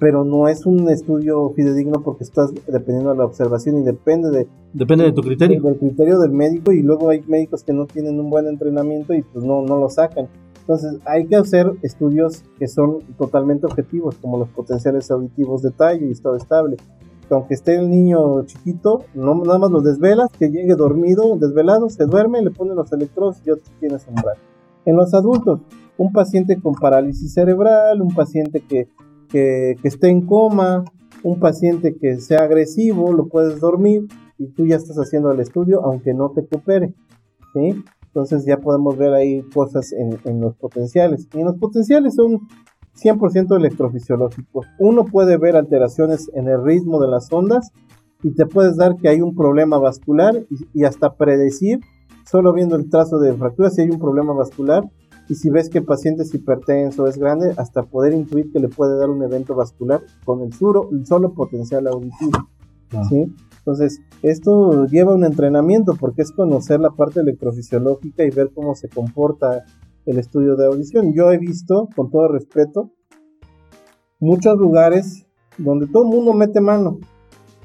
[0.00, 4.48] pero no es un estudio fidedigno porque estás dependiendo de la observación y depende de...
[4.72, 5.62] Depende de tu criterio.
[5.62, 9.22] Del criterio del médico y luego hay médicos que no tienen un buen entrenamiento y
[9.22, 10.28] pues no, no lo sacan.
[10.60, 16.06] Entonces hay que hacer estudios que son totalmente objetivos, como los potenciales auditivos de tallo
[16.06, 16.76] y estado estable
[17.30, 22.04] aunque esté el niño chiquito, no, nada más lo desvelas, que llegue dormido, desvelado, se
[22.06, 24.36] duerme, le ponen los electrodos y ya tienes umbral.
[24.84, 25.60] En los adultos,
[25.96, 28.88] un paciente con parálisis cerebral, un paciente que,
[29.28, 30.84] que, esté en coma,
[31.22, 34.06] un paciente que sea agresivo, lo puedes dormir
[34.38, 36.94] y tú ya estás haciendo el estudio aunque no te coopere.
[37.52, 37.82] ¿sí?
[38.06, 41.28] Entonces ya podemos ver ahí cosas en, en los potenciales.
[41.34, 42.40] Y en los potenciales son
[43.02, 44.66] 100% electrofisiológicos.
[44.78, 47.70] Uno puede ver alteraciones en el ritmo de las ondas
[48.22, 50.34] y te puedes dar que hay un problema vascular
[50.74, 51.80] y, hasta predecir,
[52.28, 54.84] solo viendo el trazo de fractura, si hay un problema vascular
[55.28, 58.68] y si ves que el paciente es hipertenso, es grande, hasta poder intuir que le
[58.68, 62.48] puede dar un evento vascular con el, suro, el solo potencial auditivo.
[63.08, 63.34] ¿sí?
[63.58, 68.88] Entonces, esto lleva un entrenamiento porque es conocer la parte electrofisiológica y ver cómo se
[68.88, 69.66] comporta
[70.08, 71.12] el estudio de audición.
[71.14, 72.90] Yo he visto, con todo respeto,
[74.20, 75.26] muchos lugares
[75.58, 76.98] donde todo el mundo mete mano.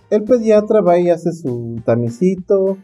[0.10, 2.78] El pediatra va y hace su tamicito,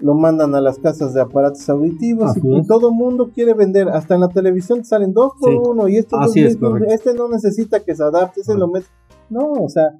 [0.00, 2.66] lo mandan a las casas de aparatos auditivos Así y, es.
[2.66, 3.88] todo mundo quiere vender.
[3.88, 5.58] Hasta en la televisión te salen dos por Sí.
[5.62, 6.92] uno y este, Así no- es, correcto.
[6.94, 8.86] este no necesita que se adapte, ese lo mete.
[9.30, 9.94] No, o sea,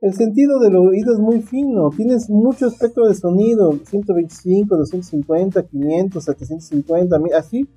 [0.00, 1.90] el sentido del oído es muy fino.
[1.90, 7.68] Tienes mucho espectro de sonido, 125, 250, 500, 750, mil, así.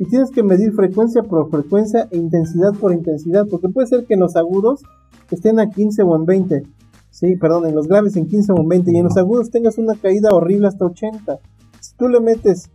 [0.00, 4.14] Y tienes que medir frecuencia por frecuencia e intensidad por intensidad, porque puede ser que
[4.14, 4.80] en los agudos
[5.30, 6.62] estén a 15 o en 20.
[7.10, 9.76] Sí, perdón, en los graves en 15 o en 20 y en los agudos tengas
[9.76, 11.38] una caída horrible hasta 80.
[11.80, 12.70] Si tú le metes,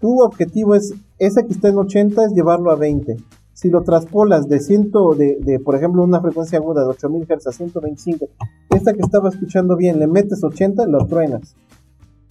[0.00, 3.16] tu objetivo es, esa que está en 80 es llevarlo a 20.
[3.54, 7.46] Si lo traspolas de 100, de, de por ejemplo, una frecuencia aguda de 8000 Hz
[7.48, 8.28] a 125,
[8.70, 11.56] esta que estaba escuchando bien, le metes 80, lo truenas.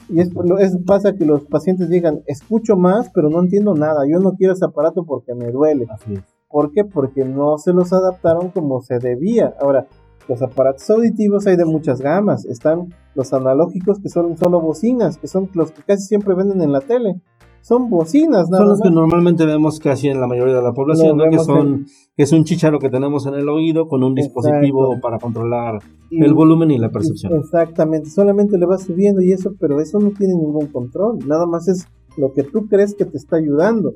[0.09, 4.05] Y es, lo- es- pasa que los pacientes digan, escucho más, pero no entiendo nada,
[4.09, 5.85] yo no quiero ese aparato porque me duele.
[5.89, 6.23] Así es.
[6.49, 6.85] ¿Por qué?
[6.85, 9.53] Porque no se los adaptaron como se debía.
[9.59, 9.87] Ahora,
[10.29, 12.45] los aparatos auditivos hay de muchas gamas.
[12.45, 16.71] Están los analógicos que son solo bocinas, que son los que casi siempre venden en
[16.71, 17.19] la tele.
[17.67, 21.17] Son bocinas, nada Son los que normalmente vemos casi en la mayoría de la población,
[21.17, 21.29] ¿no?
[21.29, 25.19] que son que es un chicharo que tenemos en el oído con un dispositivo para
[25.19, 27.33] controlar Y- el volumen y la percepción.
[27.33, 31.19] Exactamente, solamente le vas subiendo y eso, pero eso no tiene ningún control.
[31.27, 33.95] Nada más es lo que tú crees que te está ayudando.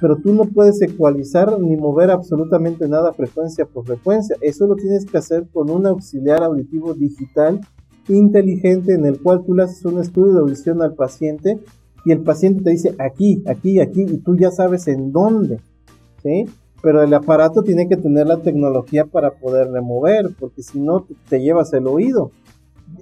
[0.00, 4.36] Pero tú no puedes ecualizar ni mover absolutamente nada frecuencia por frecuencia.
[4.40, 7.60] Eso lo tienes que hacer con un auxiliar auditivo digital
[8.08, 11.60] inteligente en el cual tú le haces un estudio de audición al paciente
[12.04, 15.60] y el paciente te dice aquí, aquí, aquí y tú ya sabes en dónde.
[16.22, 16.46] ¿sí?
[16.82, 21.40] Pero el aparato tiene que tener la tecnología para poderle mover, porque si no te-
[21.40, 22.30] llevas el oído.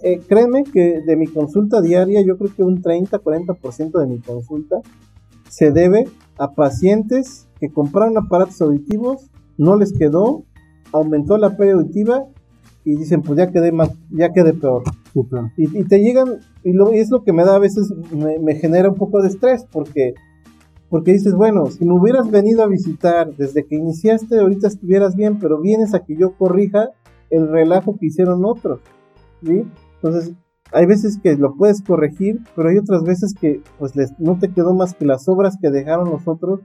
[0.03, 4.77] Eh, créeme que de mi consulta diaria, yo creo que un 30-40% de mi consulta
[5.51, 6.07] se debe
[6.39, 10.45] a pacientes que compraron aparatos auditivos, no les quedó,
[10.93, 12.27] aumentó la pérdida auditiva
[12.85, 14.83] y dicen, pues ya quedé más, ya quedé peor.
[15.57, 18.39] Y, y te llegan, y, lo, y es lo que me da a veces, me,
[18.39, 20.15] me genera un poco de estrés, porque,
[20.89, 25.39] porque dices, bueno, si me hubieras venido a visitar desde que iniciaste, ahorita estuvieras bien,
[25.39, 26.91] pero vienes a que yo corrija
[27.31, 28.81] el relajo que hicieron otros,
[29.43, 29.65] ¿sí?
[29.97, 30.35] Entonces,
[30.73, 34.51] hay veces que lo puedes corregir, pero hay otras veces que pues les, no te
[34.51, 36.61] quedó más que las obras que dejaron los otros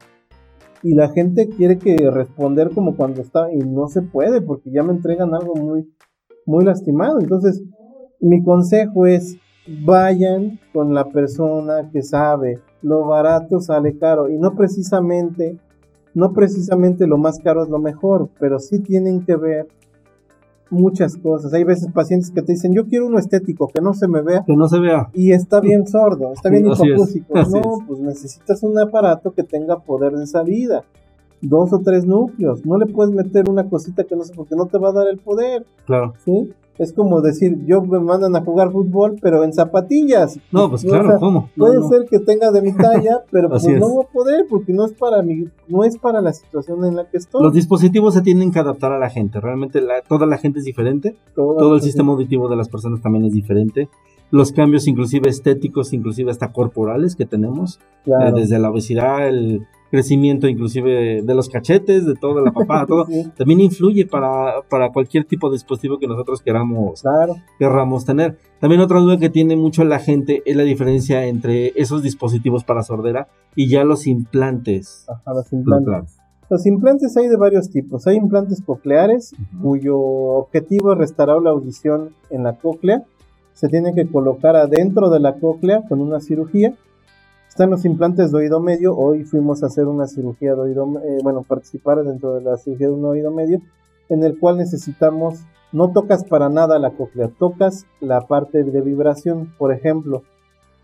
[0.82, 4.84] y la gente quiere que responder como cuando está y no se puede porque ya
[4.84, 5.90] me entregan algo muy
[6.48, 7.20] muy lastimado.
[7.20, 7.62] Entonces,
[8.20, 9.38] mi consejo es
[9.86, 12.60] vayan con la persona que sabe.
[12.82, 15.58] Lo barato sale caro y no precisamente
[16.14, 19.68] no precisamente lo más caro es lo mejor, pero sí tienen que ver
[20.72, 21.54] muchas cosas.
[21.54, 24.44] Hay veces pacientes que te dicen, "Yo quiero uno estético que no se me vea."
[24.44, 25.10] Que no se vea.
[25.14, 27.84] y está bien sordo, está bien es, así No, es.
[27.88, 30.84] pues necesitas un aparato que tenga poder de salida.
[31.42, 32.66] Dos o tres núcleos.
[32.66, 35.08] No le puedes meter una cosita que no sé, porque no te va a dar
[35.08, 36.14] el poder, Claro.
[36.26, 36.52] ¿sí?
[36.80, 40.40] Es como decir, yo me mandan a jugar fútbol, pero en zapatillas.
[40.52, 41.50] No, pues O claro, sea, ¿cómo?
[41.56, 41.90] No, Puede no.
[41.90, 44.94] ser que tenga de mi talla, pero pues no va a poder, porque no es
[44.94, 47.42] para mi, no es para la situación en la que estoy.
[47.42, 49.40] Los dispositivos se tienen que adaptar a la gente.
[49.40, 51.16] Realmente la- toda la gente es diferente.
[51.34, 53.90] Todo el sistema auditivo de las personas también es diferente.
[54.32, 58.36] Los cambios inclusive estéticos, inclusive hasta corporales que tenemos, Claro.
[58.38, 63.06] eh, desde la obesidad, el crecimiento inclusive de los cachetes, de toda la papada, todo,
[63.06, 67.36] Sí, también influye para, para cualquier tipo de dispositivo que nosotros queramos, claro.
[67.58, 68.38] querramos tener.
[68.60, 72.84] También otra duda que tiene mucho la gente es la diferencia entre esos dispositivos para
[72.84, 75.06] sordera y ya los implantes.
[75.08, 76.18] Ajá, los implantes.
[76.50, 78.08] Los implantes hay de varios tipos.
[78.08, 83.04] Hay implantes cocleares, cuyo objetivo es restaurar la audición en la cóclea.
[83.58, 86.76] Se tienen que colocar adentro de la cóclea con una cirugía.
[87.50, 88.96] Están los implantes de oído medio.
[88.96, 92.90] Hoy fuimos a hacer una cirugía de oído, eh, bueno, participar dentro de la cirugía
[92.90, 93.64] de un oído medio,
[94.10, 95.40] en el cual necesitamos,
[95.72, 99.52] no tocas para nada la cóclea, tocas la parte de vibración.
[99.58, 100.22] Por ejemplo,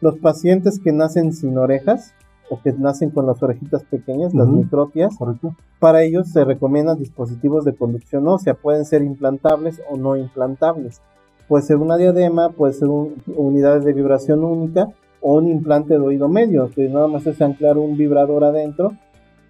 [0.02, 2.16] los pacientes que nacen sin orejas
[2.50, 5.56] o que nacen con las orejitas pequeñas, las microtias, ¿Correcto?
[5.78, 11.04] para ellos se recomiendan dispositivos de conducción ósea, pueden ser implantables o no implantables.
[11.54, 14.88] Puede ser una diadema, puede ser un- unidades de vibración única
[15.22, 18.94] o un implante de oído medio, que nada más es anclar un vibrador adentro,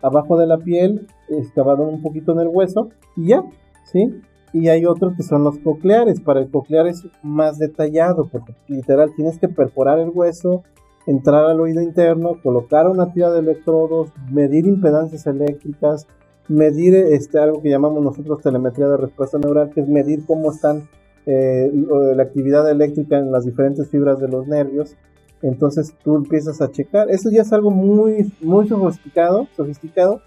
[0.01, 3.45] abajo de la piel, excavado un poquito en el hueso y ya,
[3.85, 4.19] ¿sí?
[4.51, 6.19] Y hay otros que son los cocleares.
[6.19, 10.63] Para el coclear es más detallado, porque literal tienes que perforar el hueso,
[11.07, 16.05] entrar al oído interno, colocar una tira de electrodos, medir impedancias eléctricas,
[16.49, 20.89] medir este, algo que llamamos nosotros telemetría de respuesta neural, que es medir cómo están
[21.25, 21.71] eh,
[22.15, 24.95] la actividad eléctrica en las diferentes fibras de los nervios.
[25.41, 27.09] Entonces tú empiezas a checar.
[27.11, 30.21] Eso ya es algo muy, muy sofisticado, sofisticado.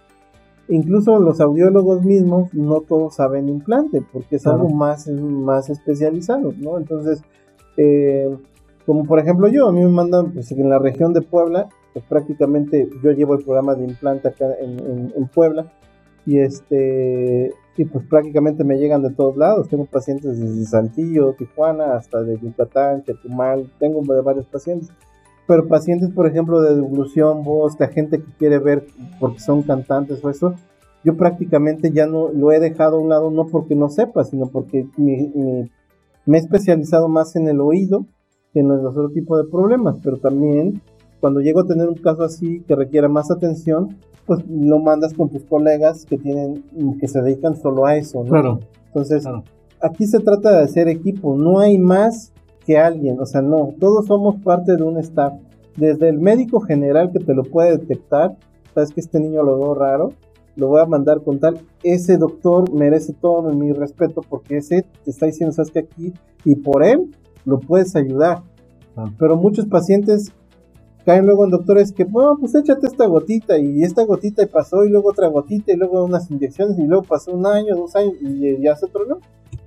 [0.68, 4.58] Incluso los audiólogos mismos no todos saben implante, porque es Claro.
[4.62, 6.76] algo más, más especializado, ¿no?
[6.78, 7.22] Entonces,
[7.76, 8.36] eh,
[8.84, 12.04] Como por ejemplo yo, a mí me mandan pues, en la región de Puebla, pues
[12.04, 15.72] prácticamente yo llevo el programa de implante acá en, en, Puebla
[16.24, 19.68] y este y pues prácticamente me llegan de todos lados.
[19.68, 24.90] Tengo pacientes desde Saltillo, Tijuana, hasta de Yucatán, Chetumal, tengo de varios pacientes.
[25.46, 28.86] Pero pacientes, por ejemplo, de devolución, voz, la gente que quiere ver
[29.20, 30.54] porque son cantantes o eso,
[31.04, 34.48] yo prácticamente ya no lo he dejado a un lado, no porque no sepa, sino
[34.48, 35.70] porque me
[36.26, 38.06] he especializado más en el oído
[38.52, 39.98] que en los otro tipo de problemas.
[40.02, 40.82] Pero también,
[41.20, 45.28] cuando llego a tener un caso así que requiera más atención, pues lo mandas con
[45.28, 46.64] tus colegas que tienen,
[46.98, 48.30] que se dedican solo a eso, ¿no?
[48.30, 48.60] Claro.
[48.86, 49.24] Entonces,
[49.80, 52.32] aquí se trata de hacer equipo, no hay más
[52.64, 55.34] que alguien, o sea, no, todos somos parte de un staff.
[55.76, 58.36] Desde el médico general que te lo puede detectar,
[58.74, 60.12] sabes que este niño lo veo raro,
[60.56, 65.10] lo voy a mandar con tal, ese doctor merece todo mi respeto porque ese te
[65.10, 66.14] está diciendo, sabes que aquí,
[66.44, 67.10] y por él
[67.44, 68.42] lo puedes ayudar.
[69.18, 70.32] Pero muchos pacientes
[71.06, 74.84] caen luego en doctores que, bueno, pues échate esta gotita y esta gotita y pasó
[74.84, 78.14] y luego otra gotita y luego unas inyecciones y luego pasó un año, dos años
[78.20, 79.18] y ya se tronó,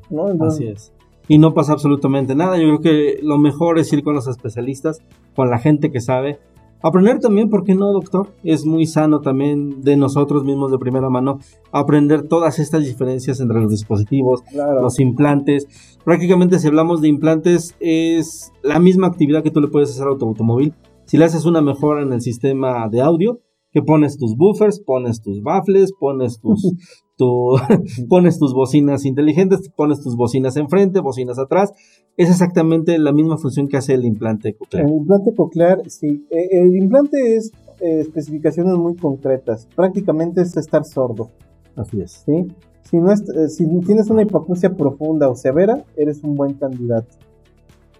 [0.09, 0.27] ¿no?
[0.45, 0.91] Así es.
[1.29, 2.57] Y no pasa absolutamente nada.
[2.57, 5.01] Yo creo que lo mejor es ir con los especialistas,
[5.33, 6.39] con la gente que sabe.
[6.81, 8.33] Aprender también, ¿por qué no, doctor?
[8.43, 11.39] Es muy sano también de nosotros mismos de primera mano
[11.71, 15.67] aprender todas estas diferencias entre los dispositivos, los implantes.
[16.03, 20.17] Prácticamente si hablamos de implantes es la misma actividad que tú le puedes hacer a
[20.17, 20.73] tu automóvil
[21.09, 23.39] si le haces una mejora en el sistema de audio,
[23.71, 26.71] que pones tus buffers, pones tus baffles, pones tus,
[28.09, 31.71] pones tus bocinas inteligentes, pones tus bocinas enfrente, bocinas atrás,
[32.15, 34.85] es exactamente la misma función que hace el implante coclear.
[34.85, 40.85] El implante coclear, sí, e, el implante es eh, especificaciones muy concretas, prácticamente es estar
[40.85, 41.31] sordo.
[41.75, 42.23] Así es.
[42.23, 42.45] ¿sí?
[42.83, 47.17] Si, no es, eh, si tienes una hipoacusia profunda o severa, eres un buen candidato.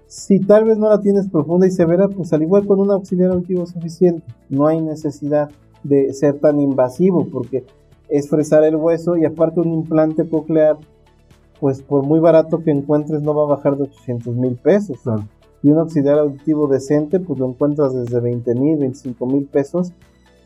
[0.10, 3.30] Si tal vez no la tienes profunda y severa, pues al igual con un auxiliar
[3.30, 5.52] auditivo suficiente, no hay necesidad
[5.84, 7.64] de ser tan invasivo porque
[8.10, 10.78] es fresar el hueso y aparte un implante coclear,
[11.60, 14.98] pues por muy barato que encuentres no va a bajar de 800 mil pesos.
[15.62, 19.94] Y un auxiliar auditivo decente, pues lo encuentras desde 20 mil, 25 mil pesos,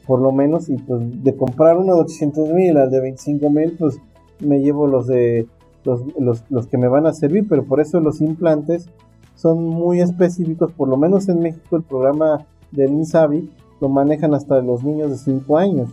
[0.05, 3.77] por lo menos, y pues de comprar uno de 800 mil al de 25 mil,
[3.79, 3.97] pues
[4.41, 5.47] me llevo los de
[5.85, 8.89] los, los, los que me van a servir, pero por eso los implantes
[9.35, 13.49] son muy específicos, por lo menos en México el programa del INSABI
[13.81, 15.89] lo manejan hasta los niños de 5 años,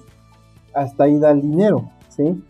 [0.74, 2.40] hasta ahí da el dinero, ¿sí?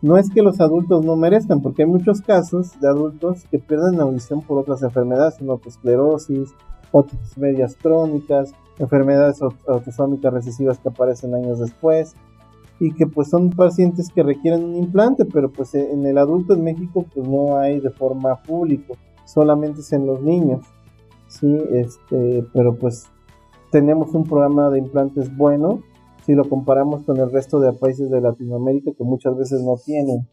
[0.00, 3.96] No es que los adultos no merezcan, porque hay muchos casos de adultos que pierden
[3.96, 6.50] la audición por otras enfermedades, como esclerosis,
[6.92, 12.14] otras medias crónicas, enfermedades autosómicas recesivas que aparecen años después,
[12.80, 16.62] y que pues son pacientes que requieren un implante, pero pues en el adulto en
[16.62, 18.94] México pues no hay de forma pública
[19.28, 20.64] solamente es en los niños,
[21.28, 23.06] sí, este, pero pues
[23.70, 25.82] tenemos un programa de implantes bueno
[26.24, 30.28] si lo comparamos con el resto de países de Latinoamérica que muchas veces no tienen,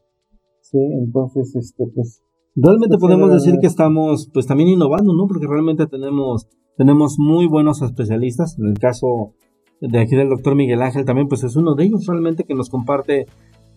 [0.62, 2.22] sí, entonces, este, pues
[2.56, 5.28] realmente pues, podemos decir que estamos, pues también innovando, ¿no?
[5.28, 9.34] Porque realmente tenemos, tenemos muy buenos especialistas, en el caso
[9.82, 12.70] de aquí del doctor Miguel Ángel también, pues es uno de ellos realmente que nos
[12.70, 13.26] comparte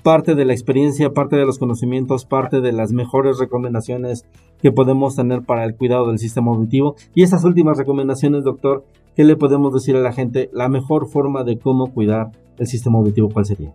[0.08, 4.24] parte de la experiencia, parte de los conocimientos, parte de las mejores recomendaciones
[4.58, 6.94] que podemos tener para el cuidado del sistema auditivo.
[7.14, 8.84] Y estas últimas recomendaciones, doctor,
[9.14, 10.48] ¿qué le podemos decir a la gente?
[10.54, 13.74] La mejor forma de cómo cuidar el sistema auditivo, ¿cuál sería?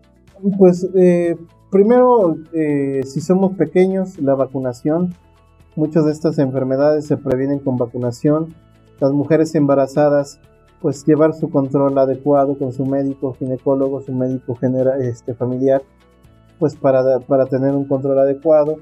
[0.57, 1.36] Pues eh,
[1.69, 5.13] primero, eh, si somos pequeños, la vacunación.
[5.75, 8.55] Muchas de estas enfermedades se previenen con vacunación.
[8.99, 10.39] Las mujeres embarazadas,
[10.81, 15.84] pues llevar su control adecuado con su médico ginecólogo, su médico genera, este, familiar
[16.60, 18.78] pues para, para tener un control adecuado,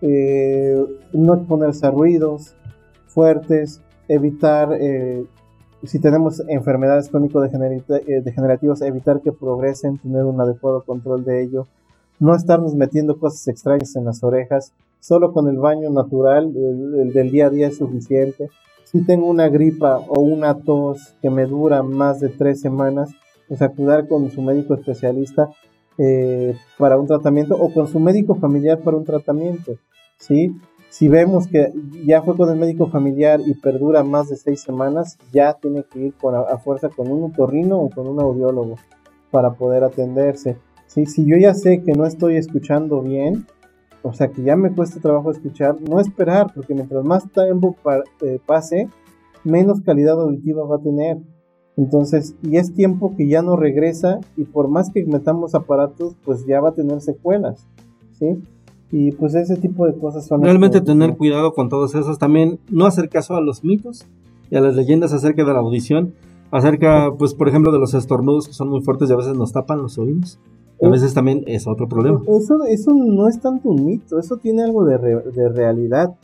[0.00, 2.54] eh, no exponerse a ruidos
[3.06, 5.24] fuertes, evitar, eh,
[5.84, 11.66] si tenemos enfermedades crónico-degenerativas, evitar que progresen, tener un adecuado control de ello,
[12.20, 17.30] no estarnos metiendo cosas extrañas en las orejas, solo con el baño natural, el, del
[17.30, 18.50] día a día es suficiente.
[18.84, 23.10] Si tengo una gripa o una tos que me dura más de tres semanas,
[23.46, 25.50] pues acudir con su médico especialista
[25.98, 29.76] eh, para un tratamiento o con su médico familiar para un tratamiento,
[30.18, 30.54] ¿sí?
[30.90, 31.72] Si vemos que
[32.06, 35.98] ya fue con el médico familiar y perdura más de seis semanas, ya tiene que
[35.98, 38.76] ir con, a, fuerza con un otorrino o con un audiólogo
[39.30, 40.56] para poder atenderse.
[40.86, 41.04] ¿sí?
[41.04, 43.46] Si yo ya sé que no estoy escuchando bien,
[44.02, 47.76] o sea que ya me cuesta trabajo escuchar, no esperar, porque mientras más tiempo
[48.22, 48.88] eh, pase,
[49.44, 51.18] menos calidad auditiva va a tener.
[51.78, 56.44] Entonces, y es tiempo que ya no regresa y por más que metamos aparatos, pues
[56.44, 57.64] ya va a tener secuelas,
[58.18, 58.36] ¿sí?
[58.90, 60.42] Y pues ese tipo de cosas son...
[60.42, 64.06] Realmente tener cuidado con todos esos, también no hacer caso a los mitos,
[64.50, 66.14] y a las leyendas acerca de la audición,
[66.50, 69.52] acerca, pues, por ejemplo, de los estornudos que son muy fuertes y a veces nos
[69.52, 70.40] tapan los oídos.
[70.82, 72.20] a veces también es otro problema.
[72.28, 76.14] Eso, eso no es tanto un mito, eso tiene algo de, re- de realidad.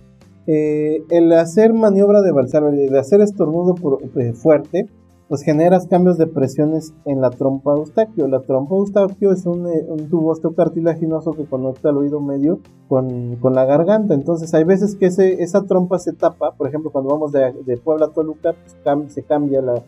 [0.46, 4.88] Eh, el hacer maniobra de balsar, el hacer estornudo por- eh, fuerte,
[5.34, 8.28] pues generas cambios de presiones en la trompa eustaquio.
[8.28, 13.34] La trompa eustaquio es un, eh, un tubo osteocartilaginoso que conecta el oído medio con,
[13.40, 14.14] con la garganta.
[14.14, 17.76] Entonces hay veces que ese, esa trompa se tapa, por ejemplo cuando vamos de, de
[17.78, 19.82] Puebla a Toluca, pues, cam- se cambia la,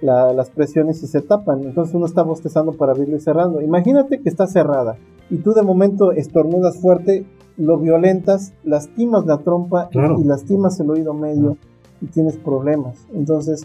[0.00, 1.62] la- las presiones y se tapan.
[1.62, 3.60] Entonces uno está bostezando para abrirlo y cerrando.
[3.60, 4.96] Imagínate que está cerrada
[5.30, 7.24] y tú de momento estornudas fuerte,
[7.56, 10.18] lo violentas, lastimas la trompa Claro.
[10.18, 11.56] y lastimas el oído medio
[12.00, 13.06] y tienes problemas.
[13.14, 13.64] Entonces,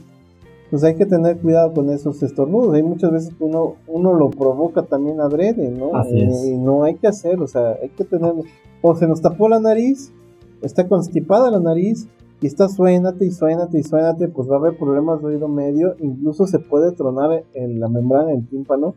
[0.73, 2.73] pues hay que tener cuidado con esos estornudos.
[2.73, 5.95] Hay muchas veces que uno, uno lo provoca también adrede, ¿no?
[5.95, 6.45] Así Eh, es.
[6.45, 8.33] Y no hay que hacer, o sea, hay que tener,
[8.81, 10.11] o se nos tapó la nariz,
[10.63, 12.07] está constipada la nariz,
[12.41, 15.93] y está suénate y suénate y suénate, pues va a haber problemas de oído medio,
[15.99, 18.95] incluso se puede tronar en la membrana del tímpano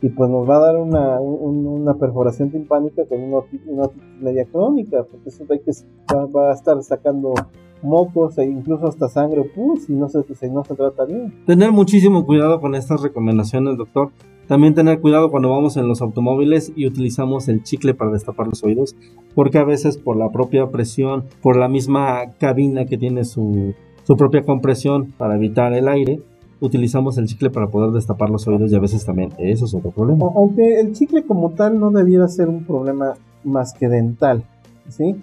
[0.00, 3.90] y pues nos va a dar una, un- una perforación timpánica con una, una
[4.20, 5.72] media crónica, porque eso hay que
[6.14, 7.34] va, va a estar sacando
[7.82, 11.32] mocos e incluso hasta sangre pus y no se, si no se trata bien.
[11.46, 14.10] Tener muchísimo cuidado con estas recomendaciones, doctor.
[14.46, 18.64] También tener cuidado cuando vamos en los automóviles y utilizamos el chicle para destapar los
[18.64, 18.96] oídos,
[19.34, 23.74] porque a veces por la propia presión, por la misma cabina que tiene su,
[24.04, 26.22] su propia compresión para evitar el aire,
[26.60, 29.90] utilizamos el chicle para poder destapar los oídos y a veces también eso es otro
[29.90, 30.26] problema.
[30.34, 33.14] Aunque el chicle como tal no debiera ser un problema
[33.44, 34.44] más que dental,
[34.88, 35.16] ¿sí?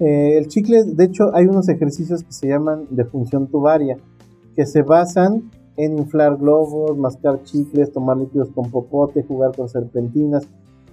[0.00, 3.98] Eh, el chicle, de hecho, hay unos ejercicios que se llaman de función tubaria,
[4.56, 10.48] que se basan en inflar globos, mascar chicles, tomar líquidos con popote, jugar con serpentinas.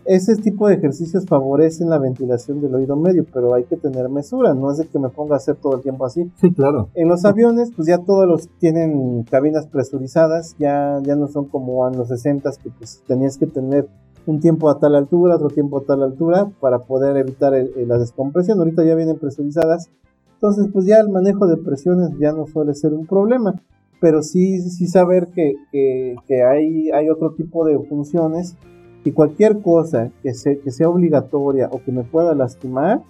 [0.05, 4.53] Ese tipo de ejercicios favorecen la ventilación del oído medio, pero hay que tener mesura,
[4.53, 6.31] no es de que me ponga a hacer todo el tiempo así.
[6.39, 6.89] Sí, claro.
[6.93, 11.85] En los aviones, pues ya todos los tienen cabinas presurizadas, ya, ya no son como
[11.89, 13.89] en los 60 que pues tenías que tener
[14.27, 17.97] un tiempo a tal altura, otro tiempo a tal altura para poder evitar el- la
[17.97, 18.59] descompresión.
[18.59, 19.89] Ahorita ya vienen presurizadas,
[20.35, 23.59] entonces pues ya el manejo de presiones ya no suele ser un problema,
[23.99, 28.55] pero sí, sí saber que, que, hay, hay otro tipo de funciones
[29.03, 33.01] y cualquier cosa que, se, que sea obligatoria o que me pueda lastimar,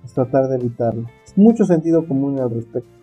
[0.00, 1.04] pues tratar de evitarlo.
[1.36, 2.97] Mucho sentido común al respecto.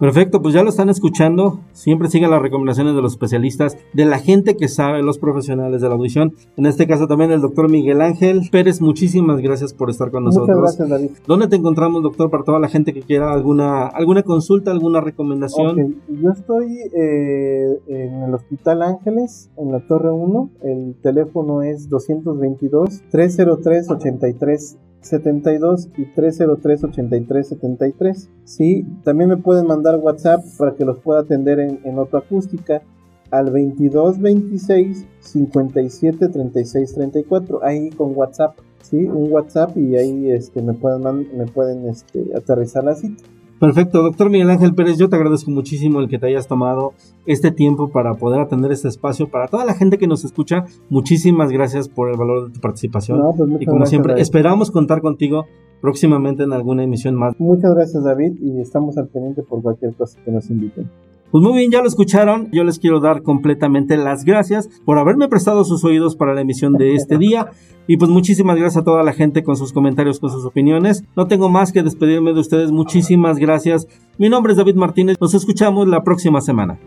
[0.00, 1.60] Perfecto, pues ya lo están escuchando.
[1.72, 5.88] Siempre sigan las recomendaciones de los especialistas, de la gente que sabe, los profesionales de
[5.90, 6.32] la audición.
[6.56, 8.80] En este caso también el doctor Miguel Ángel Pérez.
[8.80, 10.56] Muchísimas gracias por estar con nosotros.
[10.56, 11.10] Muchas gracias, David.
[11.26, 15.96] ¿Dónde te encontramos, doctor, para toda la gente que quiera alguna, alguna consulta, alguna recomendación?
[16.08, 20.50] Yo estoy eh, en el Hospital Ángeles, en la Torre 1.
[20.62, 21.90] El teléfono es
[25.02, 28.28] 222-303-8372 y 303-8373.
[28.44, 32.82] Sí, también me pueden mandar WhatsApp para que los pueda atender en, en acústica
[33.30, 40.74] al 2226 57 36 34 ahí con WhatsApp sí un WhatsApp y ahí este me
[40.74, 43.22] pueden me pueden este aterrizar la cita
[43.60, 46.94] Perfecto, doctor Miguel Ángel Pérez, yo te agradezco muchísimo el que te hayas tomado
[47.26, 49.28] este tiempo para poder atender este espacio.
[49.28, 53.18] Para toda la gente que nos escucha, muchísimas gracias por el valor de tu participación.
[53.18, 54.22] No, pues y como gracias, siempre, David.
[54.22, 55.44] esperamos contar contigo
[55.82, 57.38] próximamente en alguna emisión más.
[57.38, 60.90] Muchas gracias David y estamos al pendiente por cualquier cosa que nos inviten.
[61.30, 62.48] Pues muy bien, ya lo escucharon.
[62.52, 66.74] Yo les quiero dar completamente las gracias por haberme prestado sus oídos para la emisión
[66.74, 67.50] de este día.
[67.86, 71.04] Y pues muchísimas gracias a toda la gente con sus comentarios, con sus opiniones.
[71.16, 72.70] No tengo más que despedirme de ustedes.
[72.70, 73.88] Muchísimas gracias.
[74.18, 75.16] Mi nombre es David Martínez.
[75.20, 76.78] Nos escuchamos la próxima semana.